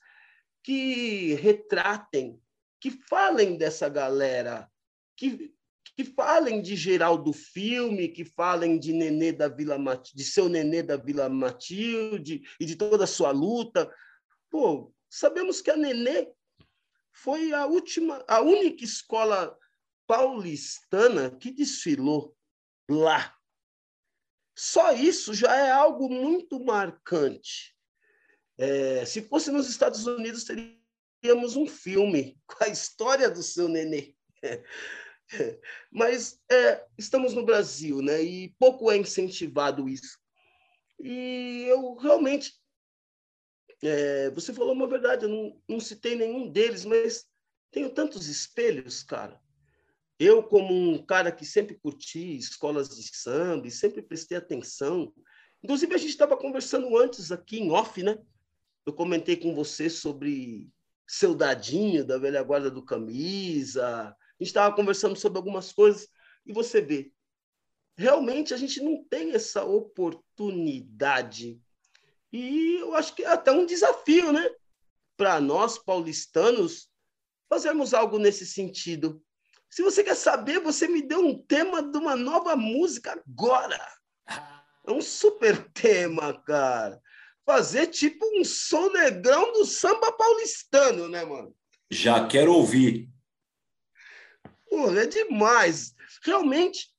[0.63, 2.39] que retratem,
[2.79, 4.69] que falem dessa galera,
[5.17, 5.51] que
[5.95, 9.77] que falem de Geraldo Filme, que falem de Nenê da Vila
[10.13, 13.93] de seu Nenê da Vila Matilde e de toda a sua luta.
[14.49, 16.31] Pô, sabemos que a Nenê
[17.11, 19.57] foi a última, a única escola
[20.07, 22.35] paulistana que desfilou
[22.89, 23.35] lá.
[24.55, 27.75] Só isso já é algo muito marcante.
[28.57, 30.81] É, se fosse nos Estados Unidos, teria
[31.21, 34.15] faríamos um filme com a história do seu nenê.
[35.91, 38.21] Mas é, estamos no Brasil, né?
[38.21, 40.19] E pouco é incentivado isso.
[40.99, 42.53] E eu realmente.
[43.83, 47.25] É, você falou uma verdade, eu não, não citei nenhum deles, mas
[47.71, 49.41] tenho tantos espelhos, cara.
[50.19, 55.11] Eu, como um cara que sempre curti escolas de samba e sempre prestei atenção,
[55.63, 58.19] inclusive a gente estava conversando antes aqui em off, né?
[58.85, 60.69] Eu comentei com você sobre
[61.07, 64.15] seu dadinho da velha guarda do camisa.
[64.41, 66.07] Gente estava conversando sobre algumas coisas
[66.43, 67.13] e você vê,
[67.95, 71.61] realmente a gente não tem essa oportunidade.
[72.33, 74.49] E eu acho que é até um desafio, né?
[75.15, 76.89] Para nós paulistanos
[77.47, 79.23] fazermos algo nesse sentido.
[79.69, 83.79] Se você quer saber, você me deu um tema de uma nova música agora.
[84.87, 86.99] É um super tema, cara.
[87.45, 91.55] Fazer tipo um sonegrão do samba paulistano, né, mano?
[91.91, 93.07] Já quero ouvir.
[94.71, 95.93] Pô, é demais.
[96.23, 96.91] Realmente,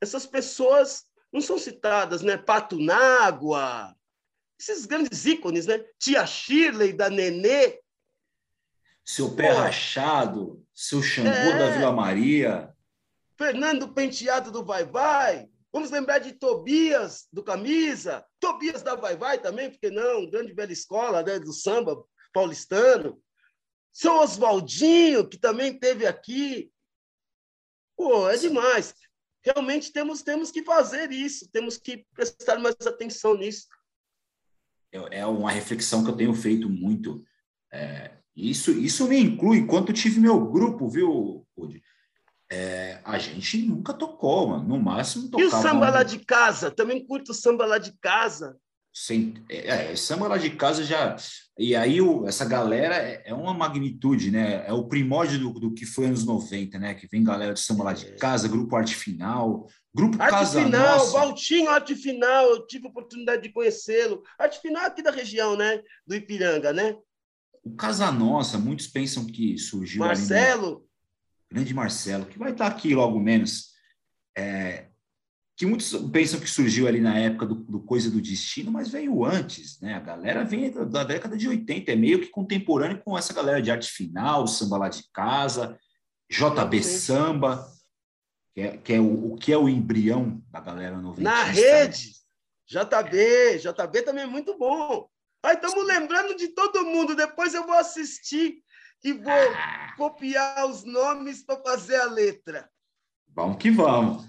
[0.00, 2.36] essas pessoas não são citadas, né?
[2.36, 3.94] Pato Nágua,
[4.58, 5.78] esses grandes ícones, né?
[5.98, 7.80] Tia Shirley, da Nenê,
[9.04, 9.58] seu pé Pô.
[9.58, 11.58] rachado, seu Xangô é.
[11.58, 12.74] da Vila Maria.
[13.36, 15.48] Fernando Penteado do Vai Vai.
[15.72, 20.72] Vamos lembrar de Tobias do Camisa, Tobias da Vai Vai também, porque não, grande velha
[20.72, 23.20] escola né, do samba paulistano.
[23.92, 26.70] Seu Oswaldinho, que também teve aqui.
[27.96, 28.94] Pô, é demais.
[29.44, 33.66] Realmente temos, temos que fazer isso, temos que prestar mais atenção nisso.
[35.10, 37.24] É, uma reflexão que eu tenho feito muito.
[37.72, 41.82] É, isso, isso me inclui enquanto tive meu grupo, viu, Rudy?
[42.50, 44.68] É, a gente nunca tocou, mano.
[44.68, 45.42] No máximo tocava.
[45.42, 46.70] E o samba lá de casa?
[46.70, 48.58] Também curto o samba lá de casa.
[48.94, 51.16] Sem, é, é, samba lá de casa já.
[51.58, 54.66] E aí, o, essa galera é, é, uma magnitude, né?
[54.66, 56.94] É o primórdio do, do, que foi anos 90, né?
[56.94, 58.16] Que vem galera de samba lá de é.
[58.16, 61.12] casa, grupo Arte Final, grupo Arte Casa Final, Nossa.
[61.12, 64.22] Valtinho Arte Final, eu tive a oportunidade de conhecê-lo.
[64.38, 65.80] Arte Final aqui da região, né?
[66.06, 66.94] Do Ipiranga, né?
[67.64, 70.00] O Casa Nossa, muitos pensam que surgiu.
[70.00, 70.70] Marcelo.
[70.70, 70.92] No...
[71.50, 73.72] Grande Marcelo, que vai estar aqui logo menos.
[74.36, 74.88] É,
[75.62, 79.24] que muitos pensam que surgiu ali na época do, do, Coisa do Destino, mas veio
[79.24, 79.94] antes, né?
[79.94, 83.62] A galera vem da, da, década de 80, é meio que contemporâneo com essa galera
[83.62, 85.78] de arte final, samba lá de casa,
[86.28, 87.64] JB Samba,
[88.52, 91.30] que é, que é o, o, que é o embrião da galera noventista.
[91.30, 92.10] Na rede!
[92.66, 95.08] JB, JB também é muito bom.
[95.44, 97.14] Aí estamos lembrando de todo mundo.
[97.14, 98.56] Depois eu vou assistir
[99.04, 99.94] e vou ah.
[99.96, 102.68] copiar os nomes para fazer a letra.
[103.28, 104.26] Vamos que vamos.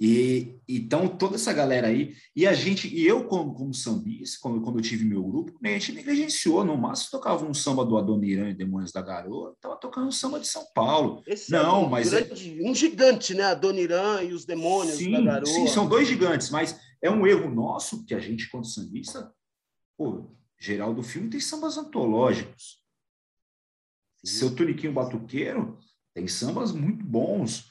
[0.00, 4.60] E então toda essa galera aí e a gente e eu como, como sambista quando,
[4.60, 8.50] quando eu tive meu grupo a gente negligenciou no máximo tocava um samba do Adoniran
[8.50, 11.86] e Demônios da Garoa estava tocando um samba de São Paulo Esse é não é
[11.86, 12.68] um mas grande, é...
[12.68, 16.76] um gigante né Adoniran e os Demônios sim, da Garoa sim são dois gigantes mas
[17.00, 19.32] é um erro nosso que a gente quando sambista
[19.96, 22.82] pô, geral do filme tem sambas antológicos.
[24.24, 25.78] Seu Tuniquinho Batuqueiro
[26.14, 27.70] tem sambas muito bons.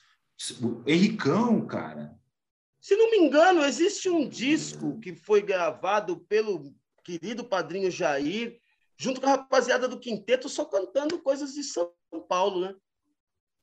[0.61, 2.17] O Henricão, cara.
[2.81, 6.73] Se não me engano, existe um disco que foi gravado pelo
[7.03, 8.59] querido padrinho Jair,
[8.97, 11.91] junto com a rapaziada do Quinteto, só cantando coisas de São
[12.27, 12.75] Paulo, né?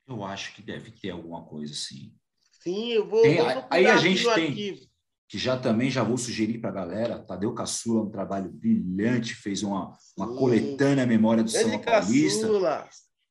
[0.07, 2.15] Eu acho que deve ter alguma coisa assim.
[2.63, 3.23] Sim, eu vou.
[3.23, 4.49] Tem, vou aí a gente tem.
[4.49, 4.91] Arquivo
[5.31, 7.21] que já também já vou sugerir para a galera.
[7.21, 12.49] Tadeu Caçula, um trabalho brilhante, fez uma, uma coletânea Memória do Samba Paulista.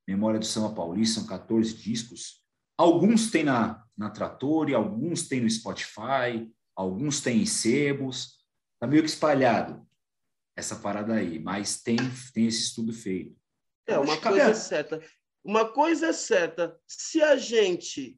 [0.07, 2.41] Memória do Samba Paulista, são 14 discos.
[2.79, 8.39] Alguns tem na, na Trator, alguns tem no Spotify, alguns tem em sebos.
[8.75, 9.85] Está meio que espalhado
[10.55, 11.97] essa parada aí, mas tem,
[12.33, 13.35] tem esse estudo feito.
[13.85, 15.01] É, uma coisa é certa.
[15.43, 18.17] Uma coisa é certa, se a gente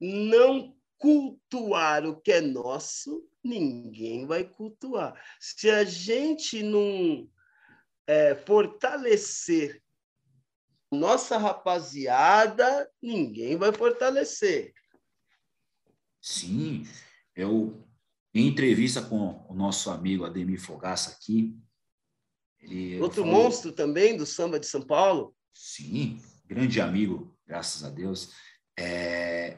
[0.00, 5.14] não cultuar o que é nosso, ninguém vai cultuar.
[5.38, 7.30] Se a gente não
[8.04, 9.80] é, fortalecer
[10.90, 14.72] nossa rapaziada, ninguém vai fortalecer.
[16.20, 16.86] Sim,
[17.34, 17.82] eu
[18.34, 21.56] em entrevista com o nosso amigo Ademir Fogaça aqui,
[22.60, 25.34] ele outro falou, monstro também do samba de São Paulo.
[25.54, 28.32] Sim, grande amigo, graças a Deus.
[28.78, 29.56] É,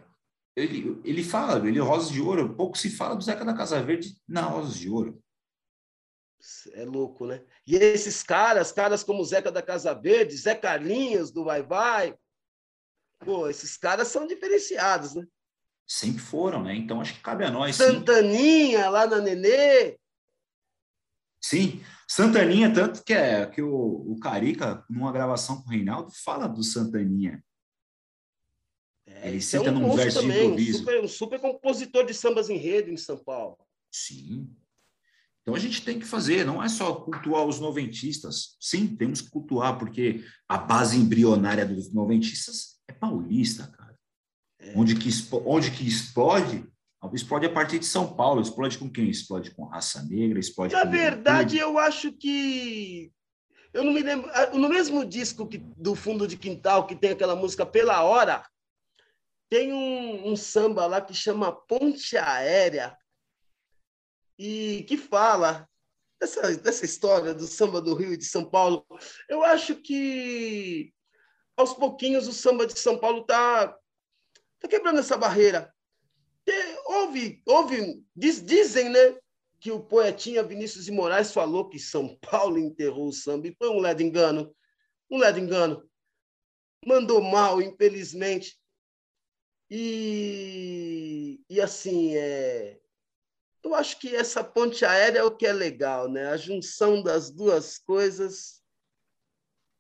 [0.55, 3.83] ele, ele fala, ele é Rosas de Ouro, pouco se fala do Zeca da Casa
[3.83, 5.23] Verde na Rosas de Ouro.
[6.73, 7.43] É louco, né?
[7.67, 12.15] E esses caras, caras como Zeca da Casa Verde, Zé Carlinhos do Vai Vai,
[13.25, 15.27] pô, esses caras são diferenciados, né?
[15.87, 16.77] Sempre foram, né?
[16.77, 17.77] Então acho que cabe a nós.
[17.77, 18.89] Santaninha, sim.
[18.89, 19.99] lá na Nenê.
[21.41, 26.47] Sim, Santaninha, tanto que é que o, o Carica, numa gravação com o Reinaldo, fala
[26.47, 27.43] do Santaninha.
[29.07, 30.71] É, Ele cita é um num verso também, de improviso.
[30.71, 33.57] Um super, um super compositor de sambas em rede em São Paulo.
[33.91, 34.55] Sim.
[35.49, 38.55] Então a gente tem que fazer, não é só cultuar os noventistas.
[38.61, 43.99] Sim, temos que cultuar, porque a base embrionária dos noventistas é paulista, cara.
[44.61, 44.75] É.
[44.77, 45.09] Onde, que,
[45.47, 46.71] onde que explode
[47.15, 48.43] Explode a partir de São Paulo.
[48.43, 49.09] Explode com quem?
[49.09, 53.11] Explode com raça negra, explode Na verdade, eu acho que.
[53.73, 54.31] Eu não me lembro.
[54.35, 58.45] Ah, no mesmo disco que, do Fundo de Quintal, que tem aquela música Pela Hora,
[59.49, 62.95] tem um, um samba lá que chama Ponte Aérea,
[64.39, 65.69] e que fala
[66.21, 68.87] dessa, dessa história do samba do Rio e de São Paulo.
[69.29, 70.93] Eu acho que
[71.57, 73.69] aos pouquinhos o samba de São Paulo está
[74.61, 75.75] tá quebrando essa barreira
[76.89, 79.19] houve, houve diz, dizem, né,
[79.61, 83.69] que o poetinha Vinícius de Moraes falou que São Paulo enterrou o samba, e foi
[83.69, 84.55] um ledo engano,
[85.11, 85.89] um ledo engano.
[86.87, 88.57] Mandou mal, infelizmente.
[89.71, 92.79] E, e assim, é,
[93.65, 96.29] eu acho que essa ponte aérea é o que é legal, né?
[96.29, 98.59] A junção das duas coisas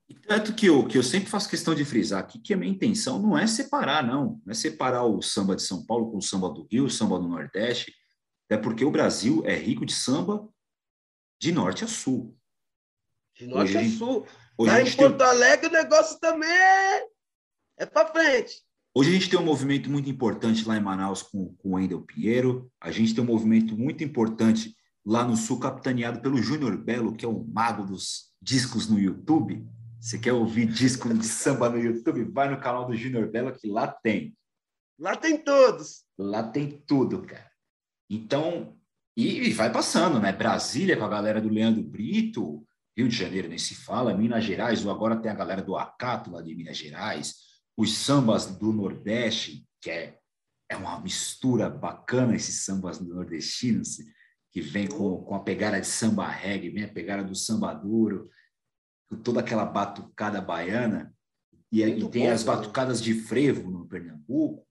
[0.08, 2.72] e tanto que eu, que eu sempre faço questão de frisar aqui que a minha
[2.72, 4.40] intenção não é separar, não.
[4.44, 7.18] Não é separar o samba de São Paulo com o samba do Rio, o samba
[7.18, 7.94] do Nordeste,
[8.46, 10.48] até porque o Brasil é rico de samba
[11.38, 12.34] de norte a sul.
[13.36, 14.26] De norte hoje, a sul.
[14.56, 15.26] Hoje Lá em Porto tem...
[15.26, 17.06] Alegre o negócio também é,
[17.80, 18.64] é para frente.
[18.98, 22.00] Hoje a gente tem um movimento muito importante lá em Manaus com, com o Wendel
[22.00, 24.74] Pinheiro, a gente tem um movimento muito importante
[25.06, 29.64] lá no sul, capitaneado pelo Júnior Belo, que é o mago dos discos no YouTube.
[30.00, 32.24] Você quer ouvir disco de samba no YouTube?
[32.24, 34.36] Vai no canal do Junior Belo que lá tem.
[34.98, 36.02] Lá tem todos.
[36.18, 37.48] Lá tem tudo, cara.
[38.10, 38.76] Então,
[39.16, 40.32] e, vai passando, né?
[40.32, 44.84] Brasília com a galera do Leandro Brito, Rio de Janeiro nem se fala, Minas Gerais,
[44.84, 47.46] ou agora tem a galera do Acato lá de Minas Gerais,
[47.78, 50.18] os sambas do Nordeste, que é,
[50.68, 53.98] é uma mistura bacana esses sambas nordestinos,
[54.50, 58.28] que vem com, com a pegada de samba reggae, vem a pegada do samba duro,
[59.22, 61.14] toda aquela batucada baiana,
[61.70, 64.66] e, e tem bom, as batucadas de frevo no Pernambuco.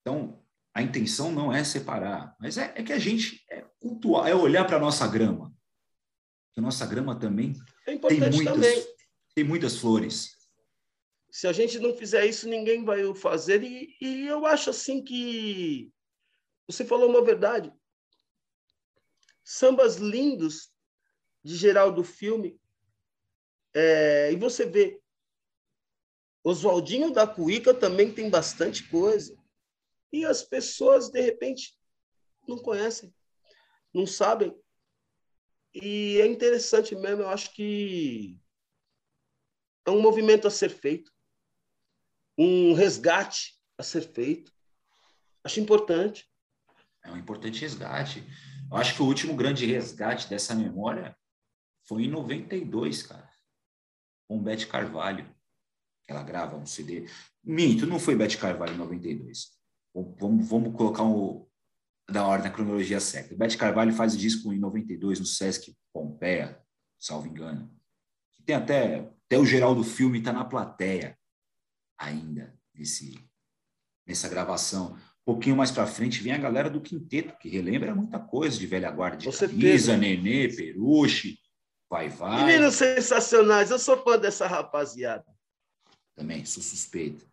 [0.00, 0.42] Então,
[0.74, 4.64] a intenção não é separar, mas é, é que a gente é cultuar, é olhar
[4.64, 5.54] para a nossa grama.
[6.52, 7.54] Que a nossa grama também
[7.86, 8.86] é tem muitas, também.
[9.32, 10.35] tem muitas flores.
[11.30, 13.62] Se a gente não fizer isso, ninguém vai o fazer.
[13.62, 15.92] E, e eu acho assim que
[16.66, 17.72] você falou uma verdade.
[19.44, 20.72] Sambas lindos
[21.44, 22.58] de Geraldo Filme
[23.78, 24.98] é, e você vê,
[26.42, 29.36] Oswaldinho da Cuíca também tem bastante coisa.
[30.10, 31.76] E as pessoas, de repente,
[32.48, 33.14] não conhecem,
[33.92, 34.56] não sabem.
[35.74, 38.40] E é interessante mesmo, eu acho que
[39.84, 41.12] é um movimento a ser feito,
[42.38, 44.52] um resgate a ser feito.
[45.44, 46.28] Acho importante.
[47.04, 48.24] É um importante resgate.
[48.70, 51.16] Eu acho que o último grande resgate dessa memória
[51.86, 53.36] foi em 92, cara
[54.28, 55.26] com Beth Carvalho.
[56.08, 57.08] Ela grava um CD.
[57.42, 59.52] Minto, não foi Beth Carvalho em 92.
[60.18, 61.46] Vamos, vamos colocar um,
[62.08, 63.34] da ordem, na cronologia certa.
[63.34, 66.60] Beth Carvalho faz o disco em 92 no Sesc Pompeia,
[66.98, 67.74] salvo engano.
[68.44, 71.15] Tem até, até o geral do filme está na plateia
[71.98, 73.18] ainda, nesse,
[74.06, 74.94] nessa gravação.
[75.22, 78.66] Um pouquinho mais para frente vem a galera do quinteto, que relembra muita coisa de
[78.66, 81.38] velha guarda, de Camisa, Nenê, Peruche,
[81.88, 82.44] Vai, vai.
[82.44, 85.24] Meninos sensacionais, eu sou fã dessa rapaziada.
[86.14, 87.26] Também, sou suspeito.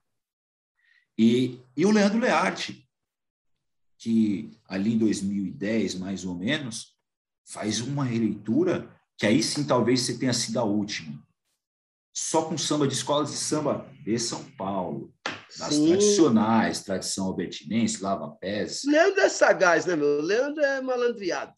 [1.18, 2.88] E, e o Leandro Learte,
[3.98, 6.96] que ali em 2010, mais ou menos,
[7.46, 11.22] faz uma releitura que aí sim talvez você tenha sido a última.
[12.14, 15.14] Só com samba de escolas de samba de São Paulo.
[15.58, 15.88] Das sim.
[15.88, 18.84] tradicionais, tradição albertinense, lava pés.
[18.86, 20.22] Leandro é sagaz, né, meu?
[20.22, 21.54] Leandro é malandreado.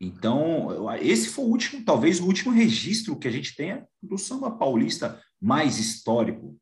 [0.00, 4.50] Então, esse foi o último, talvez o último registro que a gente tenha do samba
[4.50, 6.58] paulista mais histórico,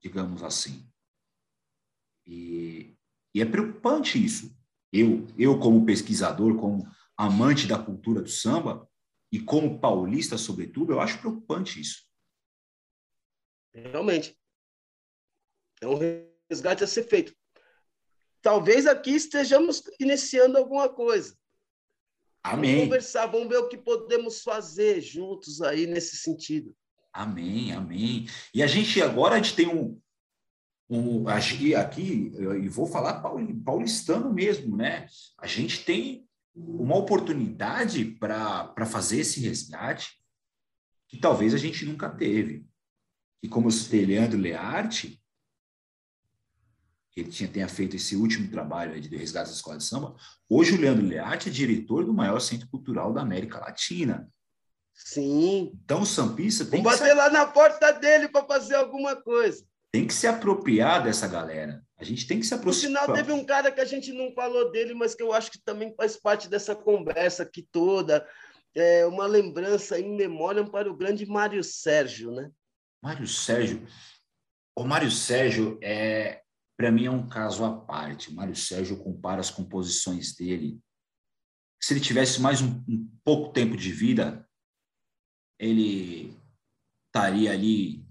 [0.00, 0.86] digamos assim.
[2.26, 2.94] E,
[3.34, 4.54] e é preocupante isso.
[4.92, 6.86] Eu, eu, como pesquisador, como
[7.16, 8.88] amante da cultura do samba,
[9.32, 12.02] e como paulista, sobretudo, eu acho preocupante isso.
[13.72, 14.38] Realmente.
[15.80, 15.98] É um
[16.50, 17.34] resgate a ser feito.
[18.42, 21.34] Talvez aqui estejamos iniciando alguma coisa.
[22.42, 22.72] Amém.
[22.72, 26.76] Vamos conversar, vamos ver o que podemos fazer juntos aí nesse sentido.
[27.12, 28.26] Amém, amém.
[28.52, 30.00] E a gente agora a gente tem um,
[30.90, 33.22] um aqui, e vou falar
[33.64, 35.06] paulistano mesmo, né?
[35.38, 40.22] A gente tem uma oportunidade para fazer esse resgate
[41.08, 42.66] que talvez a gente nunca teve.
[43.42, 45.22] E como eu citei Leandro Learte,
[47.14, 50.16] ele tinha, tenha feito esse último trabalho de resgate da escola de samba,
[50.48, 54.30] hoje o Leandro Learte é diretor do maior centro cultural da América Latina.
[54.94, 55.72] Sim.
[55.84, 59.66] Então o Sampista tem Vamos que bater lá na porta dele para fazer alguma coisa.
[59.92, 61.84] Tem que se apropriar dessa galera.
[61.98, 63.02] A gente tem que se aproximar.
[63.02, 65.50] No final, teve um cara que a gente não falou dele, mas que eu acho
[65.50, 68.26] que também faz parte dessa conversa aqui toda.
[68.74, 72.50] É uma lembrança em memória para o grande Mário Sérgio, né?
[73.02, 73.86] Mário Sérgio.
[74.74, 76.42] O Mário Sérgio é,
[76.82, 78.30] para mim, é um caso à parte.
[78.30, 80.80] O Mário Sérgio compara as composições dele.
[81.80, 84.48] Se ele tivesse mais um, um pouco tempo de vida,
[85.60, 86.36] ele
[87.06, 88.01] estaria ali,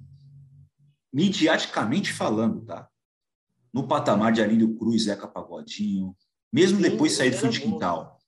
[1.14, 2.90] midiaticamente falando, tá?
[3.74, 6.16] No patamar de Alírio Cruz, Zeca Pagodinho,
[6.52, 8.20] mesmo Sim, depois de sair do fundo de quintal.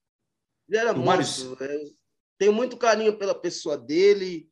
[0.67, 1.05] Ele era muito.
[1.05, 1.25] Mário...
[1.59, 1.91] É,
[2.37, 4.49] tenho muito carinho pela pessoa dele.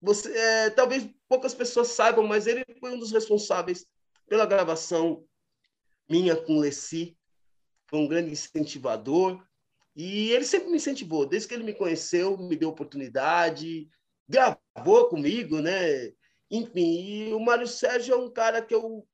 [0.00, 3.86] Você, é, talvez poucas pessoas saibam, mas ele foi um dos responsáveis
[4.28, 5.24] pela gravação
[6.08, 7.16] minha com Leci.
[7.88, 9.44] Foi um grande incentivador.
[9.94, 13.90] E ele sempre me incentivou, desde que ele me conheceu, me deu oportunidade,
[14.26, 16.12] gravou comigo, né?
[16.52, 19.08] Enfim, e o Mário Sérgio é um cara que eu.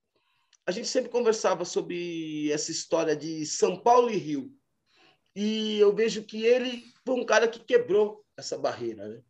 [0.67, 4.53] A gente sempre conversava sobre essa história de São Paulo e Rio.
[5.35, 9.23] E eu vejo que ele foi um cara que quebrou essa barreira, né?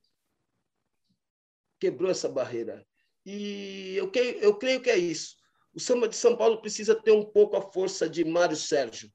[1.78, 2.84] Quebrou essa barreira.
[3.24, 5.36] E eu, eu creio que é isso.
[5.74, 9.12] O samba de São Paulo precisa ter um pouco a força de Mário Sérgio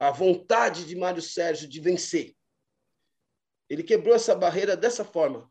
[0.00, 2.34] a vontade de Mário Sérgio de vencer.
[3.68, 5.49] Ele quebrou essa barreira dessa forma.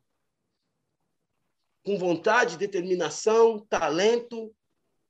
[1.83, 4.53] Com vontade, determinação, talento.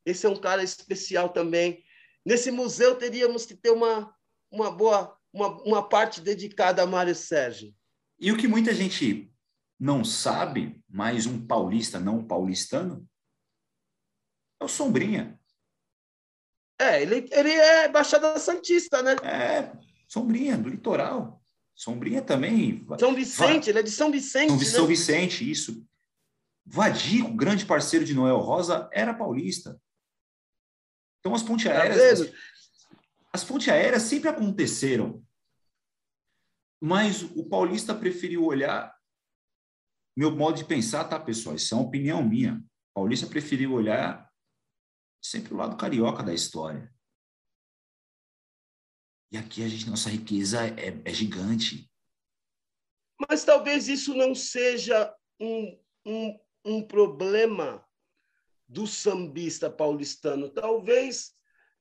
[0.06, 1.84] Esse é um cara especial também.
[2.26, 4.14] Nesse museu teríamos que ter uma,
[4.52, 7.74] uma boa uma, uma parte dedicada a Mário Sérgio.
[8.20, 9.32] E o que muita gente
[9.80, 13.08] não sabe, mas um paulista não paulistano,
[14.60, 15.40] é o Sombrinha.
[16.78, 19.16] É, ele, ele é Baixada Santista, né?
[19.24, 19.72] É,
[20.08, 21.42] Sombrinha, do litoral.
[21.76, 22.86] Sombrinha também.
[23.00, 23.70] São Vicente, Va...
[23.70, 24.50] ele é de São Vicente.
[24.50, 24.66] São, né?
[24.66, 25.86] São Vicente, isso.
[26.72, 29.82] Vadico, grande parceiro de Noel Rosa, era paulista.
[31.20, 32.22] Então as pontes tá aéreas.
[32.22, 32.34] As,
[33.34, 35.26] as pontes aéreas sempre aconteceram.
[36.80, 38.96] Mas o paulista preferiu olhar.
[40.16, 41.56] Meu modo de pensar, tá, pessoal?
[41.56, 42.64] Isso é uma opinião minha.
[42.92, 44.30] O paulista preferiu olhar
[45.22, 46.94] sempre o lado carioca da história.
[49.32, 51.92] E aqui a gente, nossa riqueza é, é gigante.
[53.28, 57.86] Mas talvez isso não seja um, um, um problema
[58.68, 60.50] do sambista paulistano.
[60.50, 61.34] Talvez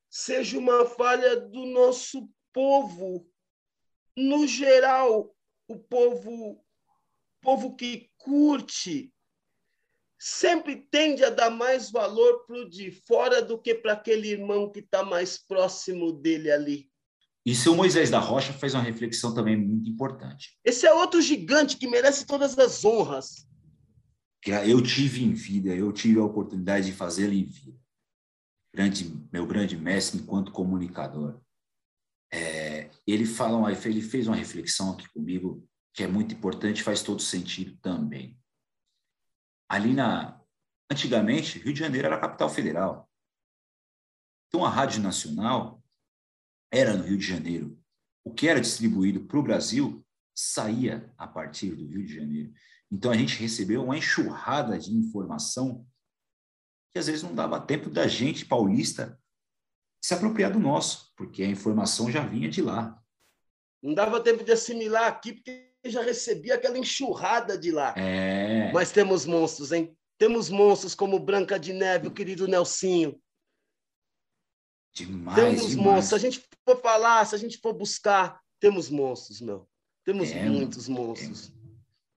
[0.09, 3.29] seja uma falha do nosso povo,
[4.17, 5.35] no geral,
[5.69, 6.65] o povo,
[7.41, 9.13] povo que curte
[10.19, 14.71] sempre tende a dar mais valor para o de fora do que para aquele irmão
[14.71, 16.91] que está mais próximo dele ali.
[17.47, 20.59] E seu Moisés da Rocha fez uma reflexão também muito importante.
[20.65, 23.47] Esse é outro gigante que merece todas as honras.
[24.43, 27.79] Que eu tive em vida, eu tive a oportunidade de fazê-lo em vida.
[28.73, 31.41] Grande, meu grande mestre enquanto comunicador.
[32.33, 37.21] É, ele fala, ele fez uma reflexão aqui comigo que é muito importante, faz todo
[37.21, 38.39] sentido também
[39.69, 40.41] ali na.
[40.91, 43.11] Antigamente, Rio de Janeiro era a capital federal.
[44.47, 45.85] Então, a Rádio Nacional
[46.73, 47.79] era no Rio de Janeiro.
[48.25, 50.03] O que era distribuído para o Brasil
[50.35, 52.55] saía a partir do Rio de Janeiro.
[52.91, 55.87] Então, a gente recebeu uma enxurrada de informação
[56.91, 59.21] que às vezes não dava tempo da gente paulista
[60.03, 62.99] se apropriar do nosso, porque a informação já vinha de lá.
[63.83, 67.95] Não dava tempo de assimilar aqui, porque já recebia aquela enxurrada de lá.
[67.97, 68.73] É.
[68.73, 69.97] Mas temos monstros, hein?
[70.19, 73.21] Temos monstros como Branca de Neve, o querido Nelsinho.
[74.93, 75.77] Demais, temos demais.
[75.77, 76.09] monstros.
[76.09, 79.69] Se a gente for falar, se a gente for buscar, temos monstros, meu.
[80.05, 81.53] Temos é, muitos monstros.
[81.55, 81.58] É.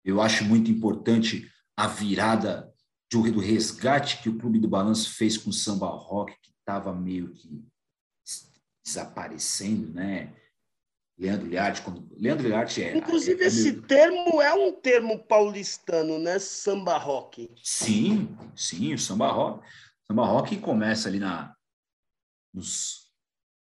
[0.04, 2.72] Eu acho muito importante a virada
[3.12, 7.32] do, resgate que o Clube do Balanço fez com o samba rock, que estava meio
[7.32, 7.64] que
[8.84, 10.34] desaparecendo, né?
[11.18, 12.97] Leandro Liarte, quando Leandro Liarte é.
[12.97, 16.39] Inclusive, é, é esse termo é um termo paulistano, né?
[16.39, 17.54] Samba rock.
[17.64, 19.64] Sim, sim, o samba rock.
[20.08, 21.56] Samba rock começa ali na,
[22.54, 23.12] nos,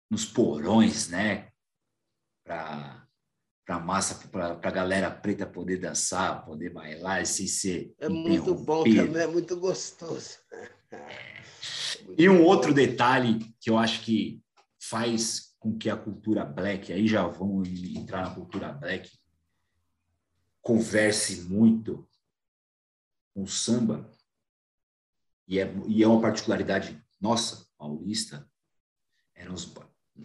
[0.10, 1.52] nos porões, né?
[2.46, 3.05] Para
[3.66, 7.94] para massa, para a galera preta poder dançar, poder bailar sem ser.
[8.00, 10.38] É muito bom também, é muito gostoso.
[12.18, 14.40] E um outro detalhe que eu acho que
[14.80, 19.10] faz com que a cultura black, aí já vamos entrar na cultura black,
[20.62, 22.08] converse muito
[23.34, 24.10] com o samba,
[25.48, 28.48] e é, e é uma particularidade nossa, paulista,
[29.34, 29.74] eram os,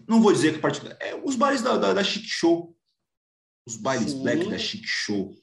[0.07, 2.77] não vou dizer que particular, é os bailes da, da, da Chic Show,
[3.67, 4.23] os bailes Sim.
[4.23, 5.35] black da Chic Show.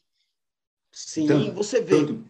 [0.92, 1.96] Sim, tanto, você vê.
[1.96, 2.26] Tanto,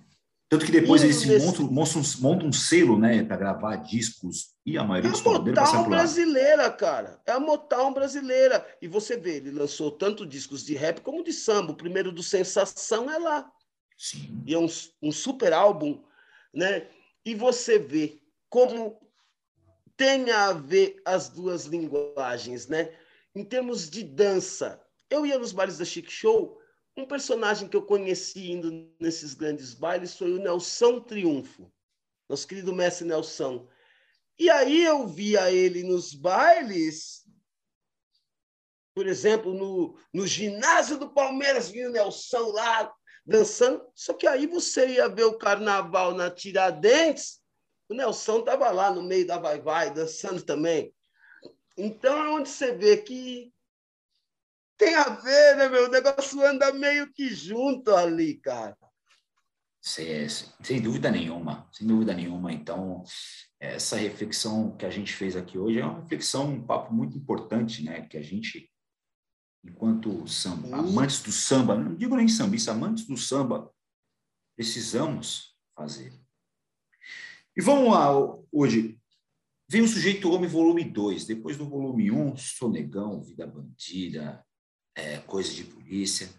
[0.50, 1.46] tanto que depois eles nesse...
[1.46, 5.30] montam, montam, montam um selo, né, para gravar discos e a maioria é dos É
[5.30, 7.22] a Motown brasileira, cara.
[7.26, 8.66] É a Motown brasileira.
[8.82, 11.72] E você vê, ele lançou tanto discos de rap como de samba.
[11.72, 13.50] O primeiro do Sensação é lá.
[13.98, 14.44] Sim.
[14.46, 14.68] E é um,
[15.02, 16.04] um super álbum,
[16.54, 16.88] né?
[17.26, 19.00] E você vê como
[19.96, 22.94] tem a ver as duas linguagens, né?
[23.34, 26.60] Em termos de dança, eu ia nos bailes da Chic Show,
[26.96, 31.72] um personagem que eu conheci indo nesses grandes bailes foi o Nelson Triunfo,
[32.28, 33.68] nosso querido mestre Nelson.
[34.40, 37.26] E aí eu via ele nos bailes,
[38.96, 42.92] por exemplo, no, no ginásio do Palmeiras, vinha o Nelson lá
[43.26, 47.42] dançando, só que aí você ia ver o carnaval na Tiradentes,
[47.90, 50.94] o Nelson estava lá no meio da vai-vai, dançando também.
[51.78, 53.54] Então é onde você vê que
[54.78, 55.86] tem a ver, né, meu?
[55.86, 58.78] O negócio anda meio que junto ali, cara.
[59.82, 62.52] Sem, sem dúvida nenhuma, sem dúvida nenhuma.
[62.52, 63.04] Então,
[63.60, 67.84] essa reflexão que a gente fez aqui hoje é uma reflexão, um papo muito importante,
[67.84, 68.02] né?
[68.02, 68.70] Que a gente,
[69.64, 73.72] enquanto samba, amantes do samba, não digo nem sambista, amantes do samba,
[74.56, 76.14] precisamos fazer.
[77.56, 78.12] E vamos lá,
[78.52, 79.00] hoje.
[79.70, 81.26] Vem o Sujeito Homem, volume 2.
[81.26, 84.46] Depois do volume 1, um, Sonegão, Vida Bandida,
[84.98, 86.30] é, Coisa de Polícia.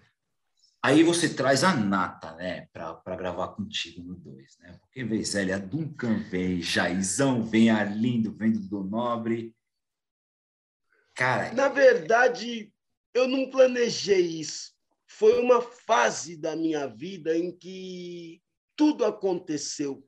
[0.82, 4.78] Aí você traz a Nata, né, para gravar contigo no 2, né?
[4.80, 9.54] Porque vem Zélia Duncan, vem Jaizão, vem Arlindo, vem do Nobre.
[11.14, 11.52] Cara.
[11.52, 12.72] Na verdade,
[13.12, 14.72] eu não planejei isso.
[15.06, 18.40] Foi uma fase da minha vida em que
[18.76, 20.07] tudo aconteceu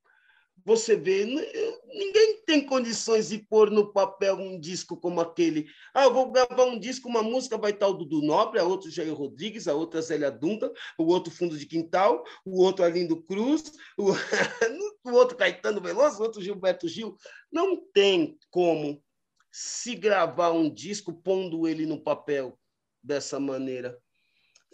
[0.65, 5.67] você vê, ninguém tem condições de pôr no papel um disco como aquele.
[5.95, 8.91] Ah, eu vou gravar um disco, uma música vai estar o Dudu Nobre, a outra
[8.91, 13.73] Jair Rodrigues, a outra Zélia Duncan, o outro Fundo de Quintal, o outro Arlindo Cruz,
[13.97, 14.11] o,
[15.09, 17.17] o outro Caetano Veloso, o outro Gilberto Gil.
[17.51, 19.03] Não tem como
[19.51, 22.59] se gravar um disco pondo ele no papel
[23.03, 23.99] dessa maneira.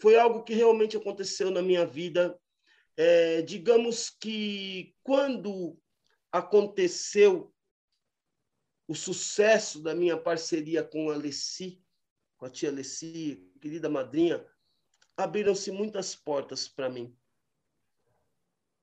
[0.00, 2.38] Foi algo que realmente aconteceu na minha vida
[2.96, 5.78] é, digamos que quando
[6.32, 7.52] aconteceu
[8.88, 11.82] o sucesso da minha parceria com a Alessi,
[12.36, 14.46] com a tia Alessi, querida madrinha,
[15.16, 17.16] abriram-se muitas portas para mim.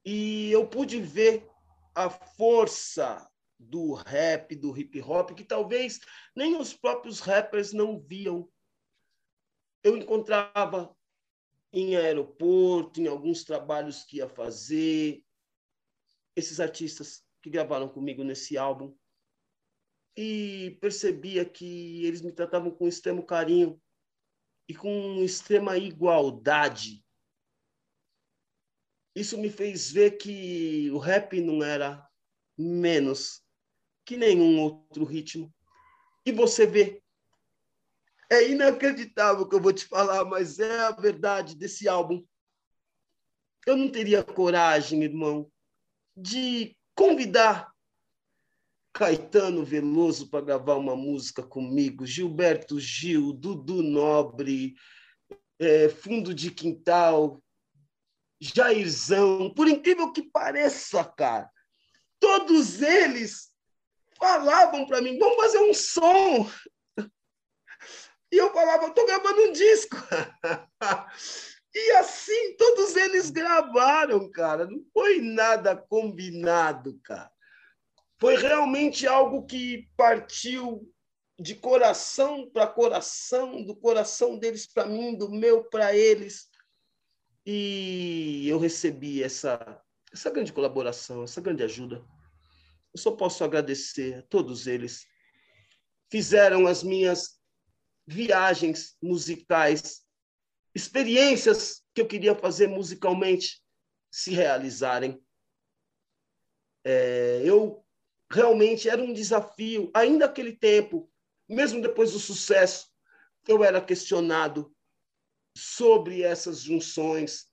[0.06, 1.50] E eu pude ver
[1.96, 6.02] a força do rap, do hip hop, que talvez
[6.36, 8.50] nem os próprios rappers não viam.
[9.82, 10.94] Eu encontrava
[11.74, 15.26] em aeroporto, em alguns trabalhos que ia fazer.
[16.36, 18.96] Esses artistas que gravaram comigo nesse álbum.
[20.16, 23.82] E percebia que eles me tratavam com extremo carinho
[24.70, 27.04] e com extrema igualdade.
[29.16, 32.08] Isso me fez ver que o rap não era
[32.58, 33.44] menos
[34.06, 35.54] que nenhum outro ritmo.
[36.26, 37.03] E você vê
[38.34, 42.24] é inacreditável o que eu vou te falar, mas é a verdade desse álbum.
[43.66, 45.50] Eu não teria coragem, irmão,
[46.16, 47.72] de convidar
[48.94, 54.76] Caetano Veloso para gravar uma música comigo, Gilberto Gil, Dudu Nobre,
[55.58, 57.42] é, Fundo de Quintal,
[58.40, 61.50] Jairzão, por incrível que pareça, cara,
[62.20, 63.52] todos eles
[64.20, 66.50] falavam para mim: vamos fazer um som.
[68.34, 69.96] E eu falava, estou gravando um disco.
[71.72, 74.66] e assim, todos eles gravaram, cara.
[74.66, 77.32] Não foi nada combinado, cara.
[78.20, 80.92] Foi realmente algo que partiu
[81.40, 86.50] de coração para coração, do coração deles para mim, do meu para eles.
[87.46, 89.80] E eu recebi essa,
[90.12, 92.04] essa grande colaboração, essa grande ajuda.
[92.92, 95.06] Eu só posso agradecer a todos eles.
[96.10, 97.43] Fizeram as minhas
[98.06, 100.06] viagens musicais,
[100.76, 103.62] experiências que eu queria fazer musicalmente
[104.12, 105.24] se realizarem.
[106.84, 107.86] É, eu
[108.32, 111.10] realmente era um desafio, ainda aquele tempo,
[111.48, 112.92] mesmo depois do sucesso,
[113.48, 114.76] eu era questionado
[115.56, 117.50] sobre essas junções,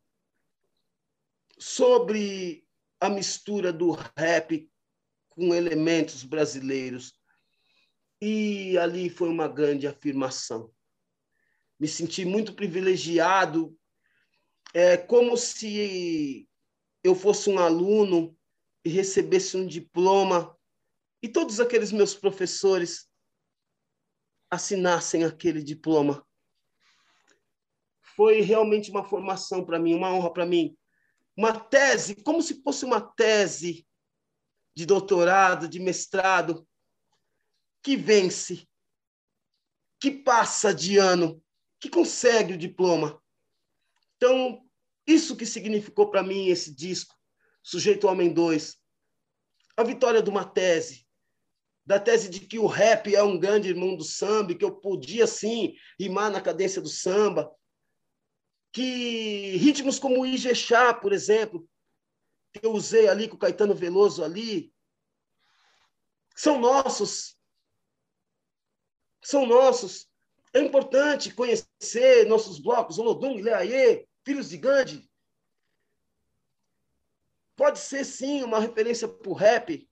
[1.58, 2.66] sobre
[2.98, 4.70] a mistura do rap
[5.28, 7.19] com elementos brasileiros.
[8.20, 10.70] E ali foi uma grande afirmação.
[11.78, 13.74] Me senti muito privilegiado,
[14.74, 16.48] é como se
[17.02, 18.36] eu fosse um aluno
[18.84, 20.56] e recebesse um diploma
[21.22, 23.08] e todos aqueles meus professores
[24.50, 26.26] assinassem aquele diploma.
[28.16, 30.76] Foi realmente uma formação para mim, uma honra para mim.
[31.36, 33.86] Uma tese, como se fosse uma tese
[34.74, 36.66] de doutorado, de mestrado,
[37.82, 38.68] que vence,
[39.98, 41.42] que passa de ano,
[41.78, 43.22] que consegue o diploma.
[44.16, 44.62] Então,
[45.06, 47.16] isso que significou para mim esse disco,
[47.62, 48.78] Sujeito Homem 2.
[49.76, 51.06] A vitória de uma tese,
[51.84, 55.26] da tese de que o rap é um grande irmão do samba, que eu podia
[55.26, 57.50] sim rimar na cadência do samba,
[58.72, 61.68] que ritmos como o Ijexá, por exemplo,
[62.52, 64.72] que eu usei ali com o Caetano Veloso ali,
[66.36, 67.36] são nossos.
[69.22, 70.08] São nossos.
[70.52, 75.10] É importante conhecer nossos blocos, Olodum, Ileaê, Filhos de Gandhi.
[77.54, 79.88] Pode ser, sim, uma referência para o rap.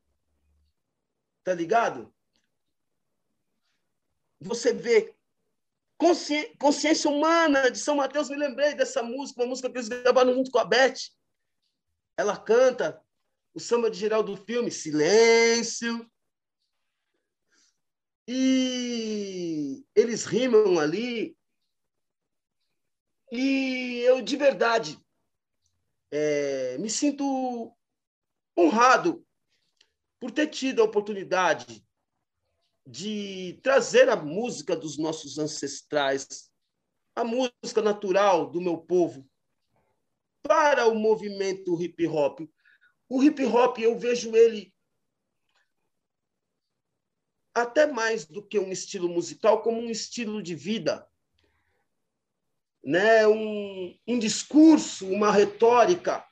[1.44, 2.12] Tá ligado?
[4.40, 5.14] Você vê
[5.98, 6.56] consci...
[6.58, 8.30] consciência humana de São Mateus.
[8.30, 11.10] Me lembrei dessa música, uma música que eles gravaram junto com a Beth.
[12.16, 13.02] Ela canta
[13.54, 16.10] o samba de geral do filme Silêncio.
[18.30, 21.34] E eles rimam ali.
[23.32, 25.00] E eu, de verdade,
[26.10, 27.74] é, me sinto
[28.54, 29.26] honrado
[30.20, 31.82] por ter tido a oportunidade
[32.86, 36.50] de trazer a música dos nossos ancestrais,
[37.16, 39.26] a música natural do meu povo,
[40.42, 42.40] para o movimento hip hop.
[43.08, 44.70] O hip hop, eu vejo ele
[47.62, 51.06] até mais do que um estilo musical, como um estilo de vida.
[52.82, 53.26] Né?
[53.26, 56.24] Um, um discurso, uma retórica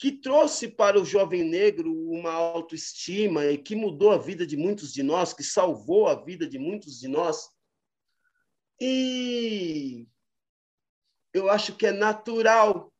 [0.00, 4.94] que trouxe para o jovem negro uma autoestima e que mudou a vida de muitos
[4.94, 7.50] de nós, que salvou a vida de muitos de nós.
[8.80, 10.08] E
[11.34, 12.90] eu acho que é natural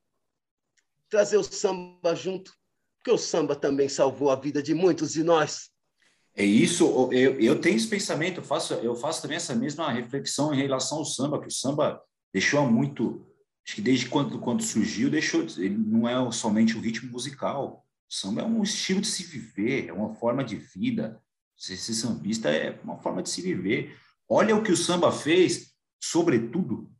[1.08, 2.54] trazer o samba junto,
[2.98, 5.69] porque o samba também salvou a vida de muitos de nós.
[6.34, 10.54] É isso, eu, eu tenho esse pensamento, eu faço, eu faço também essa mesma reflexão
[10.54, 12.00] em relação ao samba, que o samba
[12.32, 13.26] deixou muito,
[13.66, 18.14] acho que desde quando, quando surgiu, deixou, ele não é somente um ritmo musical, o
[18.14, 21.20] samba é um estilo de se viver, é uma forma de vida,
[21.60, 23.96] ser, ser sambista é uma forma de se viver.
[24.28, 26.90] Olha o que o samba fez, sobretudo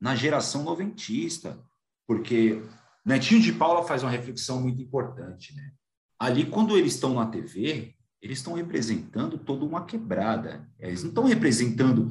[0.00, 1.62] na geração noventista,
[2.06, 2.62] porque
[3.04, 5.72] Netinho de Paula faz uma reflexão muito importante, né?
[6.18, 10.68] Ali, quando eles estão na TV, eles estão representando toda uma quebrada.
[10.78, 12.10] Eles não estão representando,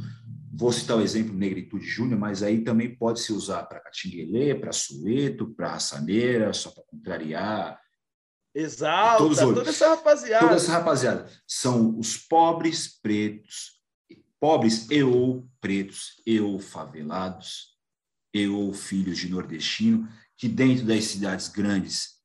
[0.53, 4.71] vou citar o exemplo Negritude Júnior, mas aí também pode se usar para Catinguelê, para
[4.71, 7.79] Sueto, para Raçaneira, só para contrariar.
[8.55, 10.45] Exato, toda essa rapaziada.
[10.45, 11.29] Toda essa rapaziada.
[11.45, 13.79] São os pobres pretos,
[14.39, 17.77] pobres e ou pretos, e ou favelados,
[18.33, 22.16] e ou filhos de nordestino, que dentro das cidades grandes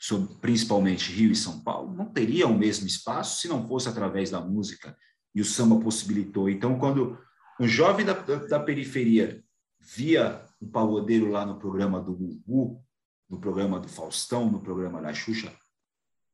[0.00, 4.30] sobre principalmente Rio e São Paulo, não teria o mesmo espaço se não fosse através
[4.30, 4.96] da música
[5.34, 6.48] e o samba possibilitou.
[6.48, 7.18] Então, quando
[7.60, 9.44] um jovem da, da periferia
[9.78, 12.82] via um pagodeiro lá no programa do Gugu,
[13.28, 15.52] no programa do Faustão, no programa da Xuxa,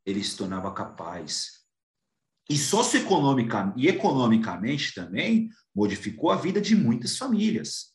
[0.05, 1.67] ele se tornava capaz.
[2.49, 7.87] E socioeconomicamente e economicamente também modificou a vida de muitas famílias.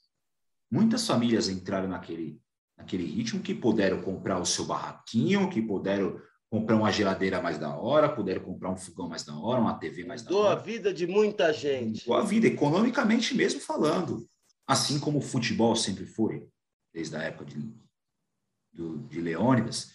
[0.70, 2.42] Muitas famílias entraram naquele
[2.82, 6.20] naquele ritmo, que puderam comprar o seu barraquinho, que puderam
[6.50, 10.04] comprar uma geladeira mais da hora, puderam comprar um fogão mais da hora, uma TV
[10.04, 10.60] mais da hora.
[10.60, 12.02] a vida de muita gente.
[12.08, 14.28] Mudou a vida, economicamente mesmo falando.
[14.68, 16.46] Assim como o futebol sempre foi,
[16.94, 17.74] desde a época de,
[18.74, 19.94] do, de Leônidas.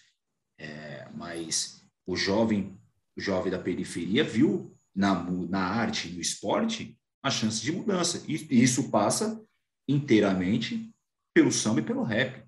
[0.59, 2.79] É, mas o jovem,
[3.17, 8.25] o jovem da periferia viu na, na arte, no esporte, a chance de mudança.
[8.27, 9.45] E, e isso passa
[9.87, 10.91] inteiramente
[11.35, 12.46] pelo samba e pelo rap.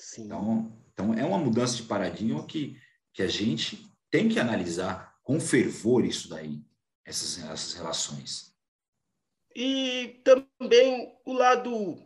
[0.00, 0.24] Sim.
[0.24, 2.80] Então, então, é uma mudança de paradigma que,
[3.12, 6.64] que a gente tem que analisar com fervor isso daí,
[7.04, 8.56] essas, essas relações.
[9.54, 12.02] E também o lado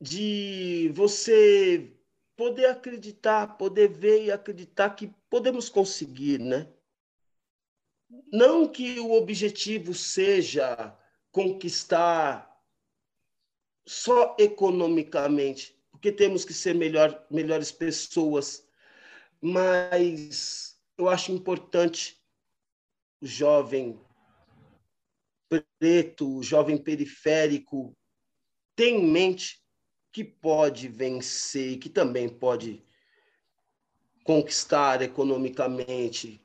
[0.00, 1.96] de você
[2.36, 6.72] poder acreditar, poder ver e acreditar que podemos conseguir, né?
[8.32, 10.96] Não que o objetivo seja
[11.32, 12.48] conquistar
[13.86, 18.66] só economicamente, porque temos que ser melhor, melhores pessoas,
[19.38, 22.18] mas eu acho importante
[23.20, 24.00] o jovem
[25.78, 27.94] preto, jovem periférico,
[28.74, 29.62] tem em mente
[30.10, 32.82] que pode vencer que também pode
[34.24, 36.42] conquistar economicamente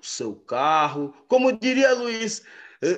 [0.00, 1.14] o seu carro.
[1.28, 2.42] Como diria Luiz,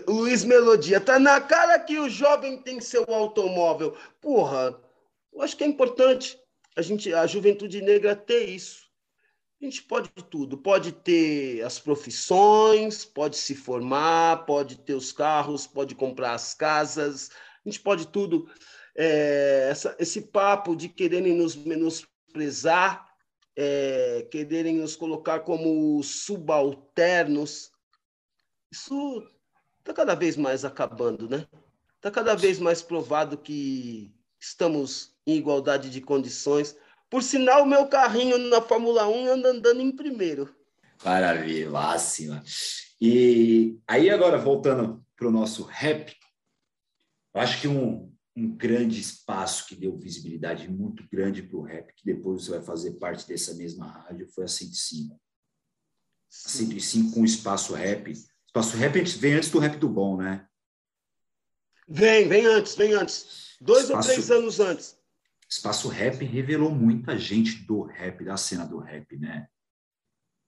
[0.06, 3.96] Luiz Melodia, tá na cara que o jovem tem seu automóvel.
[4.20, 4.78] Porra,
[5.32, 6.38] eu acho que é importante
[6.76, 8.88] a gente, a juventude negra ter isso.
[9.60, 15.66] A gente pode tudo, pode ter as profissões, pode se formar, pode ter os carros,
[15.66, 17.30] pode comprar as casas,
[17.64, 18.48] a gente pode tudo.
[18.94, 23.08] É, essa, esse papo de quererem nos menosprezar,
[23.56, 27.72] é, quererem nos colocar como subalternos,
[28.70, 29.26] isso
[29.88, 31.46] está cada vez mais acabando, né?
[31.96, 36.76] Está cada vez mais provado que estamos em igualdade de condições.
[37.08, 40.54] Por sinal, o meu carrinho na Fórmula 1 anda andando em primeiro.
[41.02, 42.44] Maravilha, máxima.
[43.00, 46.14] E aí, agora, voltando para o nosso rap,
[47.34, 51.94] eu acho que um, um grande espaço que deu visibilidade muito grande para o rap,
[51.94, 55.14] que depois você vai fazer parte dessa mesma rádio, foi a 105.
[55.14, 55.18] A
[56.28, 58.12] 105 com o espaço rap.
[58.48, 60.46] Espaço rap vem antes do rap do bom, né?
[61.86, 63.56] Vem, vem antes, vem antes.
[63.60, 64.98] Dois espaço, ou três anos antes.
[65.48, 69.48] Espaço rap revelou muita gente do rap, da cena do rap, né?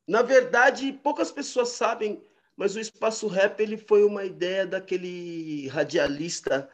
[0.06, 2.22] Na verdade, poucas pessoas sabem
[2.60, 6.70] mas o Espaço Rap ele foi uma ideia daquele radialista,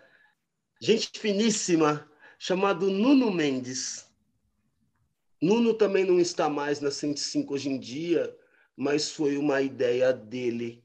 [0.81, 2.11] gente finíssima,
[2.41, 4.05] chamado Nuno Mendes.
[5.41, 8.37] Nuno também não está mais na 105 hoje em dia,
[8.77, 10.85] mas foi uma ideia dele.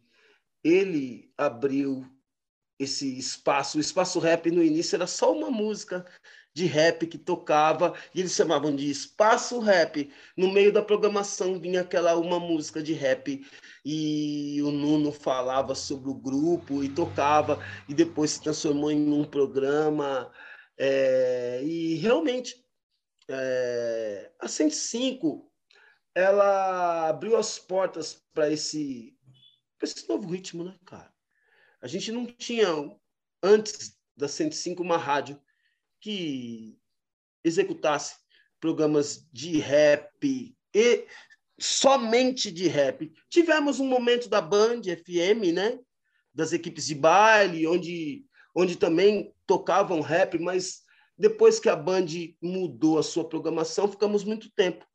[0.64, 2.05] Ele abriu
[2.80, 3.78] esse espaço.
[3.78, 6.05] O espaço rap no início era só uma música
[6.53, 10.12] de rap que tocava e eles chamavam de espaço rap.
[10.36, 13.45] No meio da programação vinha aquela uma música de rap
[13.86, 19.24] e o Nuno falava sobre o grupo e tocava e depois se transformou em um
[19.24, 20.32] programa
[20.78, 22.55] é, e realmente
[23.30, 25.49] é, a 105
[26.14, 29.16] ela abriu as portas para esse
[29.86, 31.11] esse novo ritmo, né, cara?
[31.82, 32.67] A gente não tinha
[33.41, 35.41] antes da 105 uma rádio
[35.99, 36.77] que
[37.43, 38.15] executasse
[38.59, 41.07] programas de rap e
[41.59, 43.11] somente de rap.
[43.29, 45.79] Tivemos um momento da Band FM, né?
[46.34, 48.25] Das equipes de baile, onde,
[48.55, 50.84] onde também tocavam rap, mas
[51.17, 52.07] depois que a Band
[52.41, 54.86] mudou a sua programação, ficamos muito tempo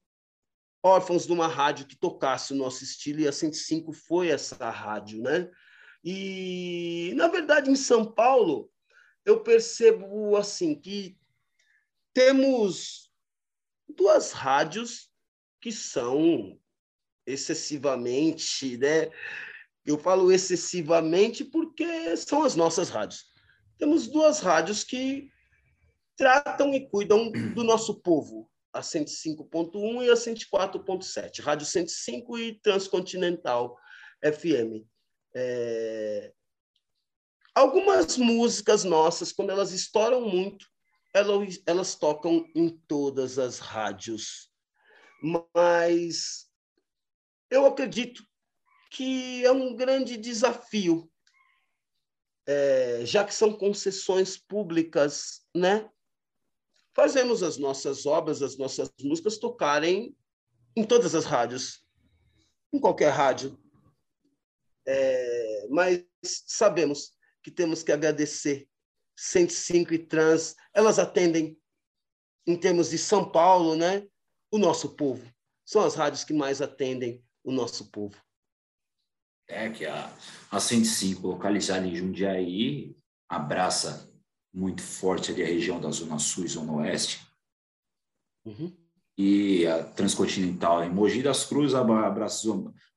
[0.86, 5.20] órfãos de uma rádio que tocasse o nosso estilo, e a 105 foi essa rádio,
[5.20, 5.50] né?
[6.04, 8.70] E, na verdade, em São Paulo,
[9.24, 11.18] eu percebo assim que
[12.14, 13.10] temos
[13.88, 15.10] duas rádios
[15.60, 16.58] que são
[17.26, 19.10] excessivamente, né?
[19.84, 23.26] Eu falo excessivamente porque são as nossas rádios.
[23.76, 25.28] Temos duas rádios que
[26.16, 33.78] tratam e cuidam do nosso povo, a 105.1 e a 104.7, Rádio 105 e Transcontinental
[34.22, 34.86] FM.
[35.34, 36.32] É...
[37.54, 40.66] Algumas músicas nossas, quando elas estouram muito,
[41.14, 44.50] elas, elas tocam em todas as rádios.
[45.54, 46.46] Mas
[47.50, 48.22] eu acredito
[48.90, 51.10] que é um grande desafio,
[52.46, 55.90] é, já que são concessões públicas, né?
[56.96, 60.16] Fazemos as nossas obras, as nossas músicas tocarem
[60.74, 61.86] em todas as rádios,
[62.72, 63.60] em qualquer rádio.
[64.88, 68.66] É, mas sabemos que temos que agradecer.
[69.14, 71.58] 105 e Trans, elas atendem,
[72.46, 74.08] em termos de São Paulo, né,
[74.50, 75.30] o nosso povo.
[75.66, 78.16] São as rádios que mais atendem o nosso povo.
[79.46, 80.16] É que a,
[80.50, 82.96] a 105, localizada em Jundiaí,
[83.28, 84.05] abraça
[84.56, 87.20] muito forte ali a região da Zona Sul e Zona Oeste.
[88.46, 88.74] Uhum.
[89.18, 92.48] E a Transcontinental em Mogi das Cruzes abraça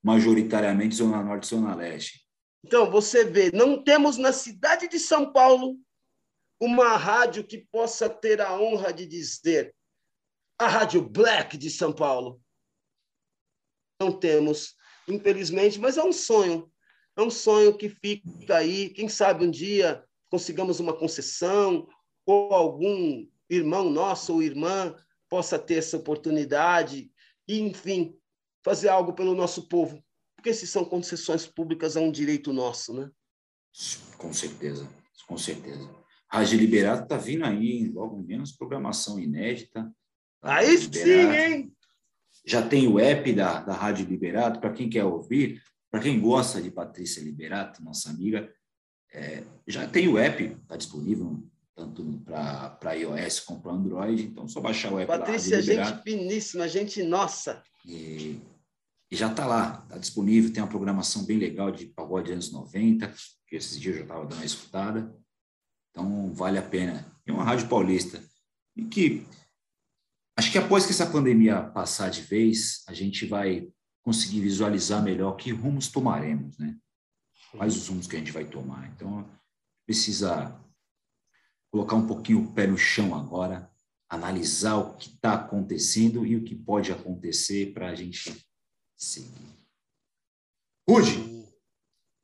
[0.01, 2.25] majoritariamente Zona Norte e Zona Leste.
[2.65, 5.77] Então, você vê, não temos na cidade de São Paulo
[6.61, 9.75] uma rádio que possa ter a honra de dizer
[10.57, 12.41] a Rádio Black de São Paulo.
[14.01, 14.75] Não temos,
[15.07, 16.71] infelizmente, mas é um sonho.
[17.17, 18.89] É um sonho que fica aí.
[18.89, 21.87] Quem sabe um dia consigamos uma concessão
[22.25, 24.95] ou algum irmão nosso ou irmã
[25.27, 27.11] possa ter essa oportunidade
[27.47, 28.15] e, enfim,
[28.63, 30.03] fazer algo pelo nosso povo
[30.39, 33.11] porque se são concessões públicas é um direito nosso, né?
[34.17, 34.89] Com certeza,
[35.27, 35.89] com certeza.
[36.29, 39.93] Rádio Liberado está vindo aí, logo menos, programação inédita.
[40.41, 41.73] Aí sim, hein?
[42.45, 45.61] Já tem o app da, da Rádio Liberado, para quem quer ouvir,
[45.91, 48.49] Para quem gosta de Patrícia Liberato, nossa amiga,
[49.11, 51.43] é, já tem o app, está disponível
[51.75, 55.63] tanto para iOS como para Android, então só baixar o app Patrícia, lá.
[55.63, 57.63] Patrícia, gente finíssima, gente nossa.
[57.85, 58.39] E,
[59.09, 63.13] e já está lá, está disponível, tem uma programação bem legal de pagode anos 90,
[63.47, 65.15] que esses dias eu já estava dando uma escutada,
[65.89, 67.05] então vale a pena.
[67.25, 68.21] É uma rádio paulista,
[68.75, 69.25] e que
[70.37, 73.69] acho que após que essa pandemia passar de vez, a gente vai
[74.03, 76.75] conseguir visualizar melhor que rumos tomaremos, né?
[77.51, 78.87] Quais os rumos que a gente vai tomar.
[78.95, 79.27] Então,
[79.85, 80.55] precisa
[81.71, 83.69] colocar um pouquinho o pé no chão agora,
[84.07, 88.33] analisar o que está acontecendo e o que pode acontecer para a gente
[88.97, 89.59] seguir.
[90.87, 91.47] Rude, o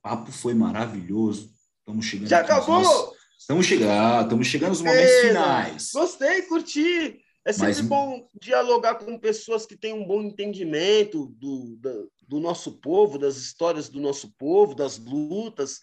[0.02, 1.54] papo foi maravilhoso.
[1.80, 2.30] Estamos chegando.
[2.30, 2.82] Já acabou?
[2.82, 3.16] Nossos...
[3.38, 5.92] Estamos chegando, estamos chegando nos momentos finais.
[5.94, 7.22] Gostei, curti.
[7.46, 7.82] É sempre Mas...
[7.82, 13.38] bom dialogar com pessoas que têm um bom entendimento do, do, do nosso povo, das
[13.38, 15.80] histórias do nosso povo, das lutas.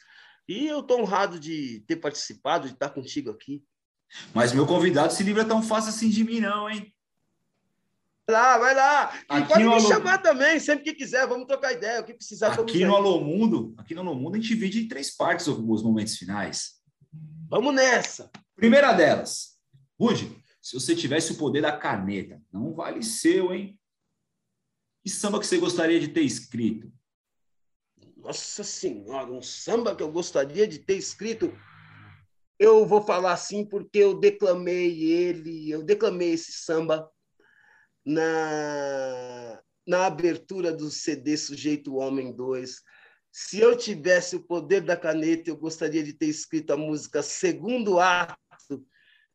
[0.48, 3.62] E eu estou honrado de ter participado, de estar contigo aqui.
[4.34, 6.92] Mas meu convidado se livra tão fácil assim de mim, não, hein?
[8.26, 9.14] Vai lá, vai lá.
[9.24, 9.88] E pode me Alô...
[9.88, 12.52] chamar também, sempre que quiser, vamos trocar ideia, o que precisar.
[12.52, 15.82] Aqui no Alô Mundo, aqui no Alô Mundo, a gente divide em três partes os
[15.82, 16.82] momentos finais.
[17.48, 18.30] Vamos nessa.
[18.54, 19.58] Primeira delas,
[19.98, 20.30] Rude,
[20.60, 23.78] se você tivesse o poder da caneta, não vale seu, hein?
[25.02, 26.92] Que samba que você gostaria de ter escrito?
[28.16, 31.52] Nossa Senhora, um samba que eu gostaria de ter escrito.
[32.56, 37.10] Eu vou falar assim porque eu declamei ele, eu declamei esse samba
[38.06, 42.80] na, na abertura do CD Sujeito Homem 2.
[43.32, 47.98] Se eu tivesse o poder da caneta, eu gostaria de ter escrito a música Segundo
[47.98, 48.86] Ato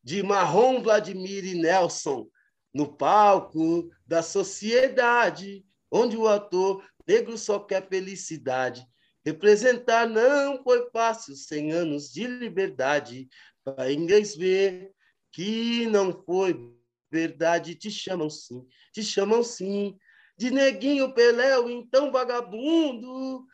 [0.02, 2.26] de Marrom Vladimir e Nelson,
[2.72, 8.86] no palco da sociedade, onde o ator negro só quer felicidade.
[9.24, 13.28] Representar não foi fácil, cem anos de liberdade,
[13.64, 14.92] para inglês ver
[15.32, 16.74] que não foi
[17.10, 17.74] verdade.
[17.74, 19.96] Te chamam sim, te chamam sim,
[20.36, 23.44] de neguinho Peléu, então vagabundo,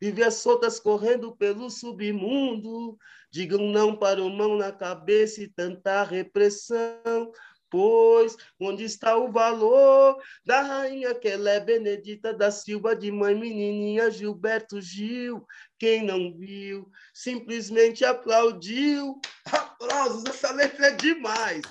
[0.00, 2.96] vive as soltas correndo pelo submundo,
[3.32, 7.30] Digam não para o mão na cabeça e tanta repressão.
[7.70, 13.34] Pois onde está o valor da rainha que ela é Benedita da Silva, de mãe
[13.34, 15.46] menininha Gilberto Gil?
[15.78, 19.18] Quem não viu, simplesmente aplaudiu.
[19.46, 21.62] Aplausos, essa letra é demais,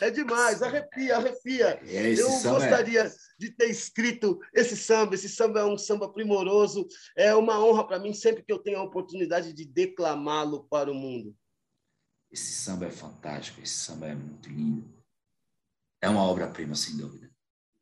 [0.00, 1.80] é demais, arrepia, arrepia.
[1.86, 3.10] É, Eu é gostaria.
[3.36, 5.14] De ter escrito esse samba.
[5.16, 6.86] Esse samba é um samba primoroso.
[7.16, 10.94] É uma honra para mim sempre que eu tenho a oportunidade de declamá-lo para o
[10.94, 11.34] mundo.
[12.30, 15.03] Esse samba é fantástico, esse samba é muito lindo.
[16.04, 17.30] É uma obra-prima, sem dúvida.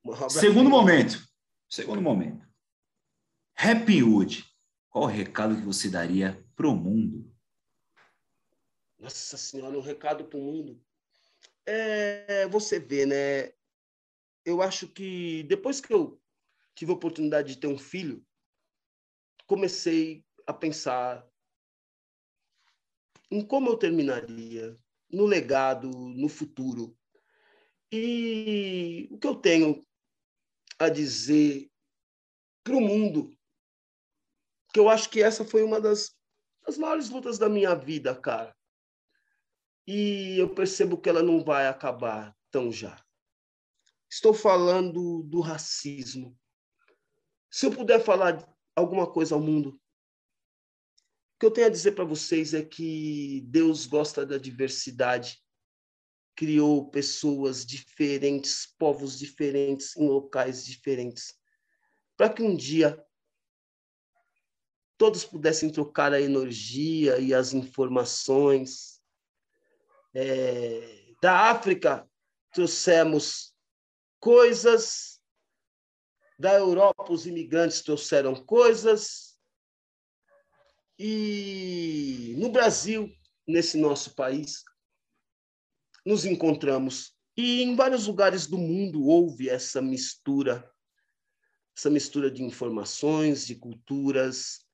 [0.04, 1.26] Obra Segundo momento.
[1.68, 2.46] Segundo momento.
[3.56, 4.44] Happy Wood.
[4.88, 7.34] Qual o recado que você daria para o mundo?
[8.98, 10.80] Nossa Senhora, um recado para o mundo.
[11.66, 13.52] É, você vê, né?
[14.44, 16.20] eu acho que depois que eu
[16.74, 18.24] tive a oportunidade de ter um filho,
[19.46, 21.26] comecei a pensar
[23.30, 24.78] em como eu terminaria,
[25.10, 26.96] no legado, no futuro.
[27.92, 29.84] E o que eu tenho
[30.78, 31.70] a dizer
[32.64, 33.36] para o mundo,
[34.72, 36.16] que eu acho que essa foi uma das,
[36.64, 38.56] das maiores lutas da minha vida, cara.
[39.86, 43.04] E eu percebo que ela não vai acabar tão já.
[44.10, 46.38] Estou falando do racismo.
[47.50, 49.80] Se eu puder falar alguma coisa ao mundo,
[51.34, 55.41] o que eu tenho a dizer para vocês é que Deus gosta da diversidade.
[56.34, 61.34] Criou pessoas diferentes, povos diferentes, em locais diferentes,
[62.16, 63.02] para que um dia
[64.96, 69.02] todos pudessem trocar a energia e as informações.
[70.14, 72.08] É, da África,
[72.52, 73.52] trouxemos
[74.20, 75.20] coisas.
[76.38, 79.38] Da Europa, os imigrantes trouxeram coisas.
[80.98, 83.10] E no Brasil,
[83.46, 84.62] nesse nosso país,
[86.04, 87.16] nos encontramos.
[87.36, 90.70] E em vários lugares do mundo houve essa mistura,
[91.76, 94.66] essa mistura de informações, de culturas.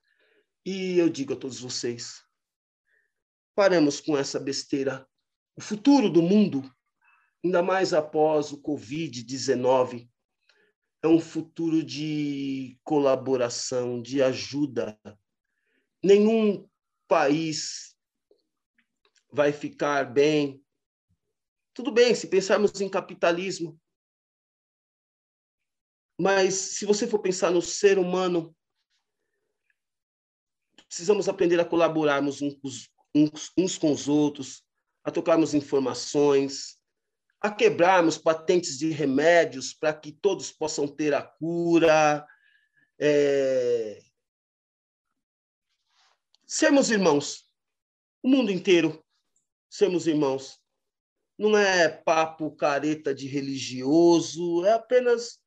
[0.65, 2.23] E eu digo a todos vocês:
[3.55, 5.07] paremos com essa besteira.
[5.57, 6.69] O futuro do mundo
[7.45, 10.09] ainda mais após o Covid-19,
[11.03, 14.99] é um futuro de colaboração, de ajuda.
[16.03, 16.69] Nenhum
[17.07, 17.97] país
[19.33, 20.63] vai ficar bem.
[21.79, 23.81] Tudo bem se pensarmos em capitalismo,
[26.21, 28.53] mas se você for pensar no ser humano,
[30.89, 34.67] precisamos aprender a colaborarmos uns, com os outros,
[35.05, 36.83] a trocarmos informações,
[37.41, 42.27] a quebrarmos patentes de remédios para que todos possam ter a cura.
[42.99, 44.03] É...
[46.45, 47.49] Sermos irmãos,
[48.21, 49.01] o mundo inteiro,
[49.71, 50.61] sermos irmãos.
[51.39, 55.41] Não é papo careta de religioso, é apenas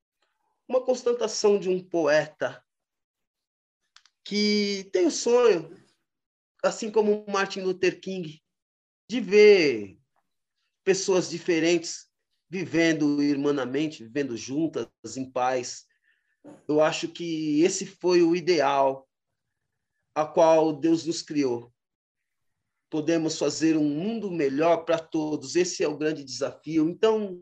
[0.67, 2.63] uma constatação de um poeta
[4.23, 5.75] que tem o sonho,
[6.63, 8.41] assim como Martin Luther King,
[9.09, 9.99] de ver
[10.83, 12.09] pessoas diferentes
[12.49, 15.85] vivendo irmanamente, vivendo juntas, em paz.
[16.67, 19.07] Eu acho que esse foi o ideal
[20.13, 21.73] a qual Deus nos criou.
[22.91, 25.55] Podemos fazer um mundo melhor para todos.
[25.55, 26.89] Esse é o grande desafio.
[26.89, 27.41] Então,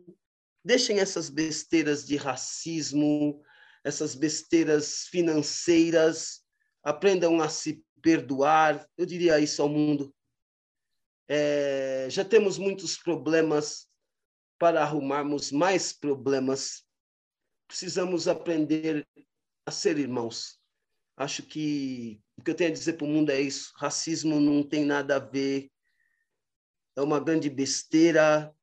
[0.64, 3.44] deixem essas besteiras de racismo,
[3.84, 6.46] essas besteiras financeiras,
[6.84, 8.88] aprendam a se perdoar.
[8.96, 10.14] Eu diria isso ao mundo.
[11.28, 13.88] É, já temos muitos problemas
[14.60, 16.84] para arrumarmos mais problemas.
[17.68, 19.08] Precisamos aprender
[19.66, 20.60] a ser irmãos.
[21.18, 23.74] Acho que o que eu tenho a dizer para o mundo é isso.
[23.76, 25.70] Racismo não tem nada a ver.
[26.96, 28.56] É uma grande besteira.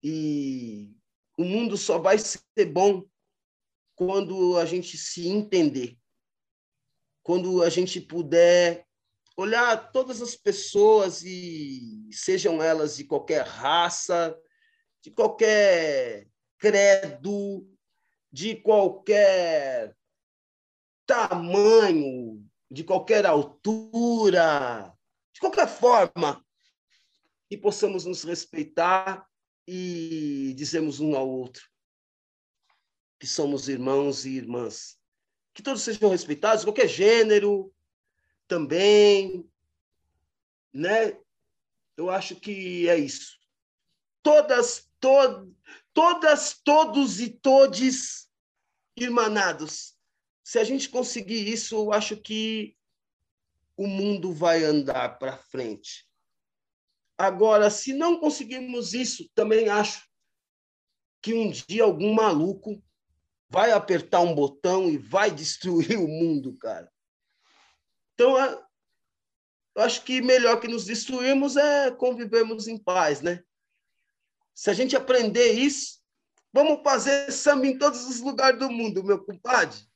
[0.00, 0.94] E
[1.36, 3.04] o mundo só vai ser bom
[3.96, 5.98] quando a gente se entender.
[7.24, 8.86] Quando a gente puder
[9.36, 14.38] olhar todas as pessoas e sejam elas de qualquer raça,
[15.02, 17.68] de qualquer credo,
[18.30, 19.97] de qualquer
[21.08, 24.94] tamanho, de qualquer altura,
[25.32, 26.44] de qualquer forma,
[27.50, 29.26] e possamos nos respeitar
[29.66, 31.66] e dizermos um ao outro
[33.18, 34.98] que somos irmãos e irmãs.
[35.52, 37.74] Que todos sejam respeitados, qualquer gênero,
[38.46, 39.50] também,
[40.72, 41.18] né?
[41.96, 43.38] Eu acho que é isso.
[44.22, 45.52] Todas, to,
[45.92, 48.30] todas, todos e todes
[48.94, 49.97] irmanados.
[50.48, 52.74] Se a gente conseguir isso, eu acho que
[53.76, 56.08] o mundo vai andar para frente.
[57.18, 60.08] Agora, se não conseguirmos isso, também acho
[61.20, 62.82] que um dia algum maluco
[63.50, 66.90] vai apertar um botão e vai destruir o mundo, cara.
[68.14, 73.44] Então, eu acho que melhor que nos destruirmos é convivermos em paz, né?
[74.54, 76.00] Se a gente aprender isso,
[76.50, 79.87] vamos fazer samba em todos os lugares do mundo, meu compadre.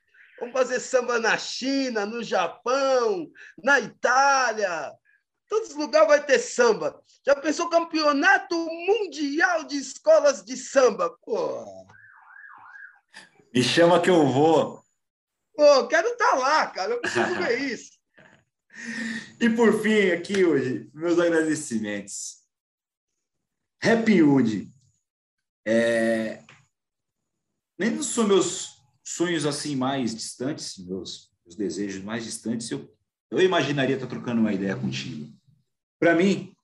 [0.42, 3.30] Vamos fazer samba na China, no Japão,
[3.62, 4.92] na Itália.
[5.48, 7.00] Todos os lugares vai ter samba.
[7.24, 11.16] Já pensou campeonato mundial de escolas de samba?
[11.24, 11.86] Pô.
[13.54, 14.82] Me chama que eu vou.
[15.54, 16.94] Pô, quero estar tá lá, cara.
[16.94, 17.92] Eu preciso ver isso.
[19.40, 22.38] E por fim, aqui hoje, meus agradecimentos.
[23.80, 24.68] Happy Wood.
[25.64, 26.42] É...
[27.78, 28.71] Nem são meus
[29.14, 32.94] sonhos assim mais distantes, meus, meus desejos mais distantes, eu,
[33.30, 35.32] eu imaginaria estar trocando uma ideia contigo.
[35.98, 36.54] Para mim,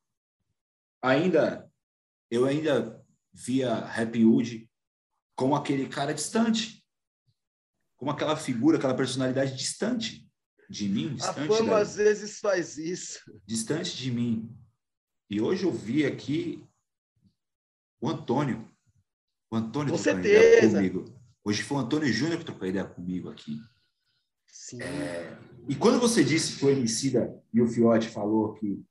[1.03, 1.71] ainda,
[2.31, 4.69] eu ainda via Happy Wood
[5.37, 6.85] como aquele cara distante,
[7.97, 10.29] como aquela figura, aquela personalidade distante
[10.69, 11.53] de mim, distante.
[11.53, 11.79] A fama da...
[11.79, 13.21] às vezes faz isso.
[13.47, 14.57] Distante de mim.
[15.31, 16.65] E hoje eu vi aqui
[18.01, 18.69] o Antônio.
[19.51, 20.77] O Antônio Com certeza.
[20.79, 21.18] comigo.
[21.45, 23.61] Hoje foi o Antônio Júnior que trocou ideia comigo aqui.
[24.47, 24.83] Sim.
[24.83, 25.39] É...
[25.69, 28.87] E quando você disse que o Emicida e o Fiote falou que o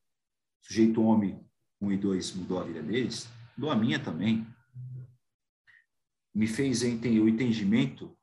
[0.61, 1.40] sujeito homem
[1.82, 4.45] 1 e 2 mudou a vida deles, mudou a minha também.
[6.34, 8.15] Me fez entender o entendimento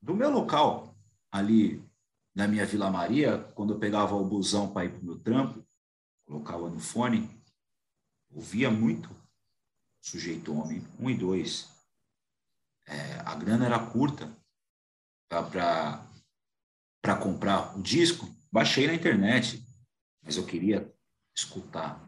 [0.00, 0.96] do meu local
[1.30, 1.84] ali
[2.34, 5.66] na minha Vila Maria, quando eu pegava o busão para ir para o meu trampo,
[6.26, 7.30] colocava no fone,
[8.30, 9.08] ouvia muito
[10.00, 11.75] sujeito homem, um e dois.
[12.86, 14.34] É, a grana era curta
[15.28, 16.06] para
[17.20, 19.64] comprar o disco, baixei na internet,
[20.22, 20.92] mas eu queria
[21.36, 22.00] escutar.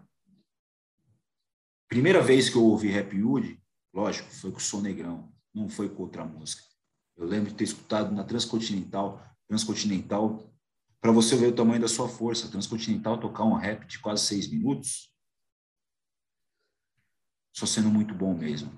[1.88, 3.60] Primeira vez que eu ouvi Rap Hood,
[3.92, 6.62] lógico, foi com o Som Negrão, não foi com outra música.
[7.16, 10.52] Eu lembro de ter escutado na Transcontinental Transcontinental,
[11.00, 14.46] para você ver o tamanho da sua força, Transcontinental tocar um rap de quase seis
[14.46, 15.10] minutos,
[17.56, 18.70] só sendo muito bom mesmo.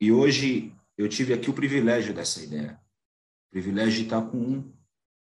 [0.00, 2.78] E hoje eu tive aqui o privilégio dessa ideia.
[3.46, 4.74] O privilégio de estar com um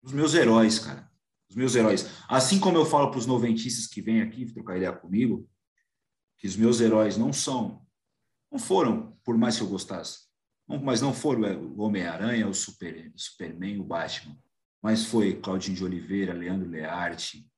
[0.02, 1.10] dos meus heróis, cara.
[1.48, 2.06] Os meus heróis.
[2.28, 5.48] Assim como eu falo para os noventistas que vêm aqui trocar ideia comigo,
[6.36, 7.86] que os meus heróis não são,
[8.50, 10.26] não foram, por mais que eu gostasse,
[10.82, 14.36] mas não foram é, o Homem-Aranha, o, Super, Superman, o Batman.
[14.82, 17.48] mas foi Claudinho de Oliveira, Leandro Learte,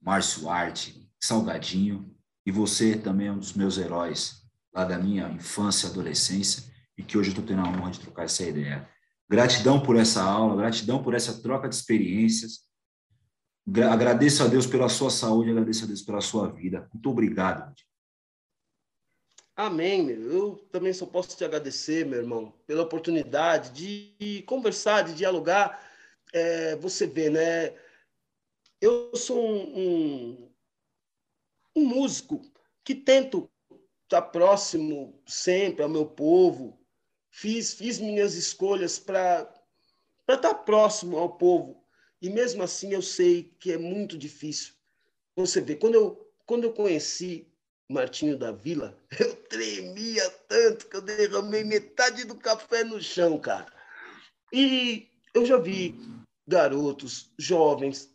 [0.00, 2.14] Márcio Arte, Salgadinho,
[2.46, 6.70] e você também é um dos meus heróis lá da minha infância adolescência,
[7.00, 8.86] e que hoje eu estou tendo a honra de trocar essa ideia.
[9.26, 12.68] Gratidão por essa aula, gratidão por essa troca de experiências.
[13.90, 16.88] Agradeço a Deus pela sua saúde, agradeço a Deus pela sua vida.
[16.92, 17.74] Muito obrigado.
[19.56, 20.10] Amém.
[20.10, 25.82] Eu também só posso te agradecer, meu irmão, pela oportunidade de conversar, de dialogar.
[26.34, 27.74] É, você vê, né?
[28.78, 30.50] Eu sou um, um,
[31.76, 32.42] um músico
[32.84, 33.50] que tento
[34.04, 36.79] estar próximo sempre ao meu povo.
[37.30, 39.48] Fiz, fiz minhas escolhas para
[40.28, 41.82] estar próximo ao povo.
[42.20, 44.74] E mesmo assim eu sei que é muito difícil.
[45.36, 47.46] Você vê, quando eu, quando eu conheci
[47.88, 53.72] Martinho da Vila, eu tremia tanto que eu derramei metade do café no chão, cara.
[54.52, 55.94] E eu já vi
[56.46, 58.12] garotos, jovens,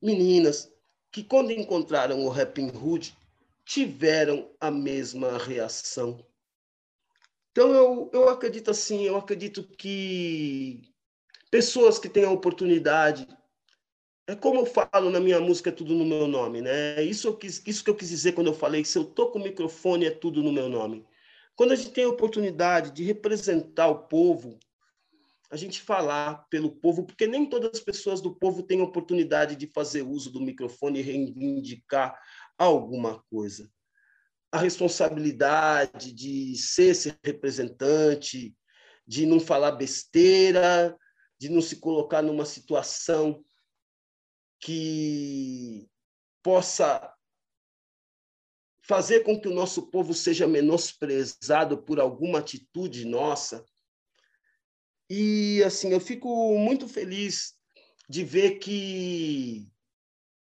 [0.00, 0.72] meninas,
[1.10, 3.16] que quando encontraram o Rapping Hood,
[3.64, 6.24] tiveram a mesma reação.
[7.52, 10.82] Então, eu, eu acredito assim, eu acredito que
[11.50, 13.28] pessoas que têm a oportunidade
[14.26, 17.02] é como eu falo na minha música, é tudo no meu nome, né?
[17.02, 19.38] Isso, eu quis, isso que eu quis dizer quando eu falei se eu tô com
[19.38, 21.04] o microfone, é tudo no meu nome.
[21.54, 24.58] Quando a gente tem a oportunidade de representar o povo,
[25.50, 29.66] a gente falar pelo povo, porque nem todas as pessoas do povo têm oportunidade de
[29.66, 32.18] fazer uso do microfone e reivindicar
[32.56, 33.70] alguma coisa.
[34.52, 38.54] A responsabilidade de ser esse representante,
[39.06, 40.96] de não falar besteira,
[41.38, 43.42] de não se colocar numa situação
[44.60, 45.88] que
[46.42, 47.12] possa
[48.82, 53.64] fazer com que o nosso povo seja menosprezado por alguma atitude nossa.
[55.08, 57.54] E assim, eu fico muito feliz
[58.08, 59.68] de ver que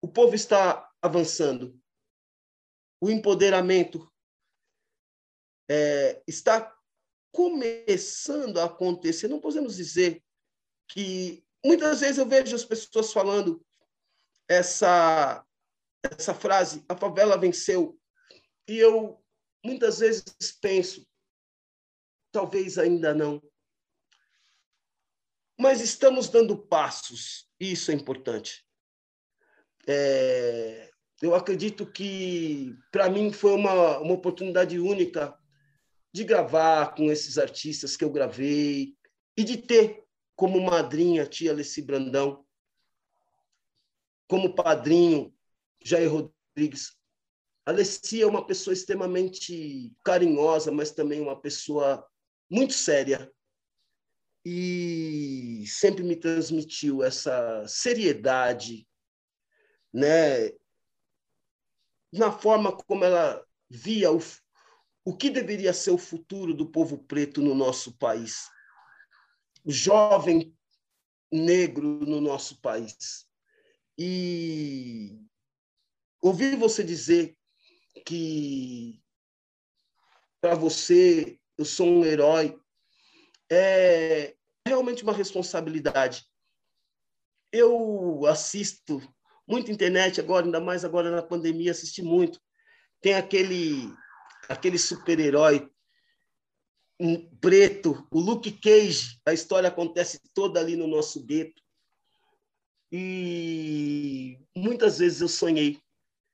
[0.00, 1.78] o povo está avançando.
[3.00, 4.12] O empoderamento
[5.70, 6.76] é, está
[7.32, 9.28] começando a acontecer.
[9.28, 10.24] Não podemos dizer
[10.88, 13.64] que muitas vezes eu vejo as pessoas falando
[14.48, 15.44] essa
[16.16, 17.98] essa frase, a favela venceu.
[18.68, 19.22] E eu
[19.64, 20.24] muitas vezes
[20.60, 21.06] penso,
[22.32, 23.42] talvez ainda não.
[25.58, 28.64] Mas estamos dando passos, e isso é importante.
[29.88, 30.87] É,
[31.20, 35.36] eu acredito que, para mim, foi uma, uma oportunidade única
[36.12, 38.96] de gravar com esses artistas que eu gravei
[39.36, 40.04] e de ter
[40.36, 42.44] como madrinha a tia Alessi Brandão,
[44.28, 45.34] como padrinho
[45.82, 46.96] Jair Rodrigues.
[47.66, 52.06] Alessia é uma pessoa extremamente carinhosa, mas também uma pessoa
[52.50, 53.30] muito séria.
[54.44, 58.88] E sempre me transmitiu essa seriedade,
[59.92, 60.52] né?
[62.12, 64.18] Na forma como ela via o,
[65.04, 68.48] o que deveria ser o futuro do povo preto no nosso país.
[69.64, 70.56] O jovem
[71.30, 73.26] negro no nosso país.
[73.98, 75.20] E
[76.22, 77.36] ouvir você dizer
[78.06, 79.02] que
[80.40, 82.58] para você eu sou um herói
[83.50, 84.36] é
[84.66, 86.24] realmente uma responsabilidade.
[87.50, 89.02] Eu assisto
[89.48, 92.40] muito internet agora, ainda mais agora na pandemia, assisti muito.
[93.00, 93.92] Tem aquele
[94.48, 95.68] aquele super-herói
[97.40, 101.62] preto, o Luke Cage, a história acontece toda ali no nosso gueto.
[102.90, 105.78] E muitas vezes eu sonhei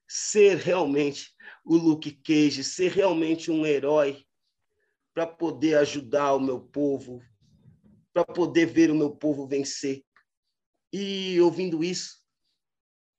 [0.08, 1.34] ser realmente
[1.64, 4.24] o Luke Cage, ser realmente um herói
[5.12, 7.22] para poder ajudar o meu povo,
[8.12, 10.02] para poder ver o meu povo vencer.
[10.92, 12.23] E ouvindo isso,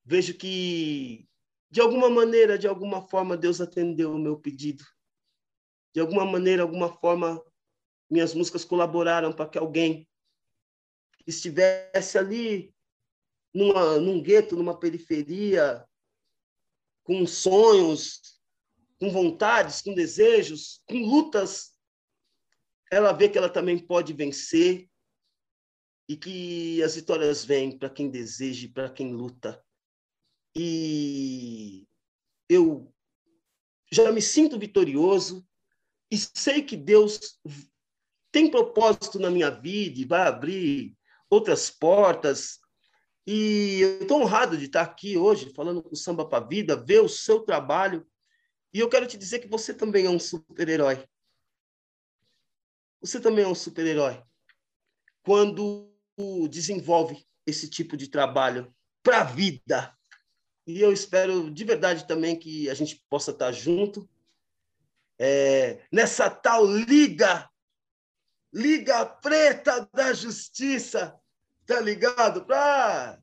[0.05, 1.27] vejo que
[1.69, 4.85] de alguma maneira, de alguma forma, Deus atendeu o meu pedido.
[5.93, 7.43] De alguma maneira, alguma forma,
[8.09, 10.07] minhas músicas colaboraram para que alguém
[11.25, 12.73] estivesse ali
[13.53, 15.85] numa, num gueto, numa periferia,
[17.03, 18.39] com sonhos,
[18.99, 21.73] com vontades, com desejos, com lutas,
[22.91, 24.89] ela vê que ela também pode vencer
[26.07, 29.64] e que as vitórias vêm para quem deseja e para quem luta.
[30.55, 31.85] E
[32.49, 32.93] eu
[33.91, 35.45] já me sinto vitorioso
[36.09, 37.39] e sei que Deus
[38.31, 40.95] tem propósito na minha vida e vai abrir
[41.29, 42.59] outras portas,
[43.27, 46.75] e eu estou honrado de estar aqui hoje falando com o Samba para a Vida,
[46.75, 48.07] ver o seu trabalho.
[48.71, 51.03] E eu quero te dizer que você também é um super-herói.
[53.01, 54.21] Você também é um super-herói.
[55.23, 55.91] Quando
[56.49, 59.97] desenvolve esse tipo de trabalho para a vida.
[60.65, 64.09] E eu espero de verdade também que a gente possa estar junto
[65.17, 67.49] é, nessa tal liga,
[68.53, 71.15] Liga Preta da Justiça,
[71.65, 72.45] tá ligado?
[72.45, 73.19] Para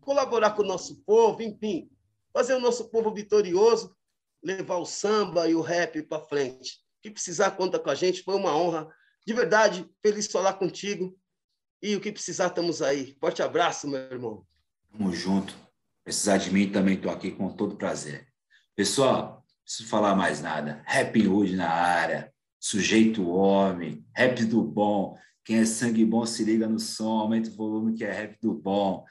[0.00, 1.90] colaborar com o nosso povo, enfim,
[2.32, 3.94] fazer o nosso povo vitorioso,
[4.42, 6.80] levar o samba e o rap para frente.
[6.98, 8.22] O que precisar, conta com a gente.
[8.22, 8.88] Foi uma honra.
[9.26, 11.18] De verdade, feliz falar contigo.
[11.82, 13.16] E o que precisar, estamos aí.
[13.18, 14.46] Forte abraço, meu irmão.
[14.92, 15.56] Tamo junto.
[16.04, 18.26] Precisar de mim, também estou aqui com todo prazer.
[18.74, 20.82] Pessoal, preciso falar mais nada.
[20.86, 22.32] Rap Hood na área.
[22.58, 24.04] Sujeito homem.
[24.14, 25.16] Rap do bom.
[25.44, 27.20] Quem é sangue bom se liga no som.
[27.20, 29.04] Aumenta o volume que é rap do bom.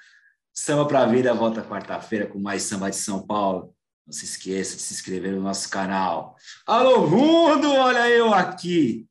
[0.53, 3.73] Samba pra vida volta quarta-feira com mais samba de São Paulo.
[4.05, 6.35] Não se esqueça de se inscrever no nosso canal.
[6.65, 7.71] Alô, mundo!
[7.71, 9.07] Olha eu aqui!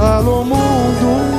[0.00, 1.37] Alô, mundo!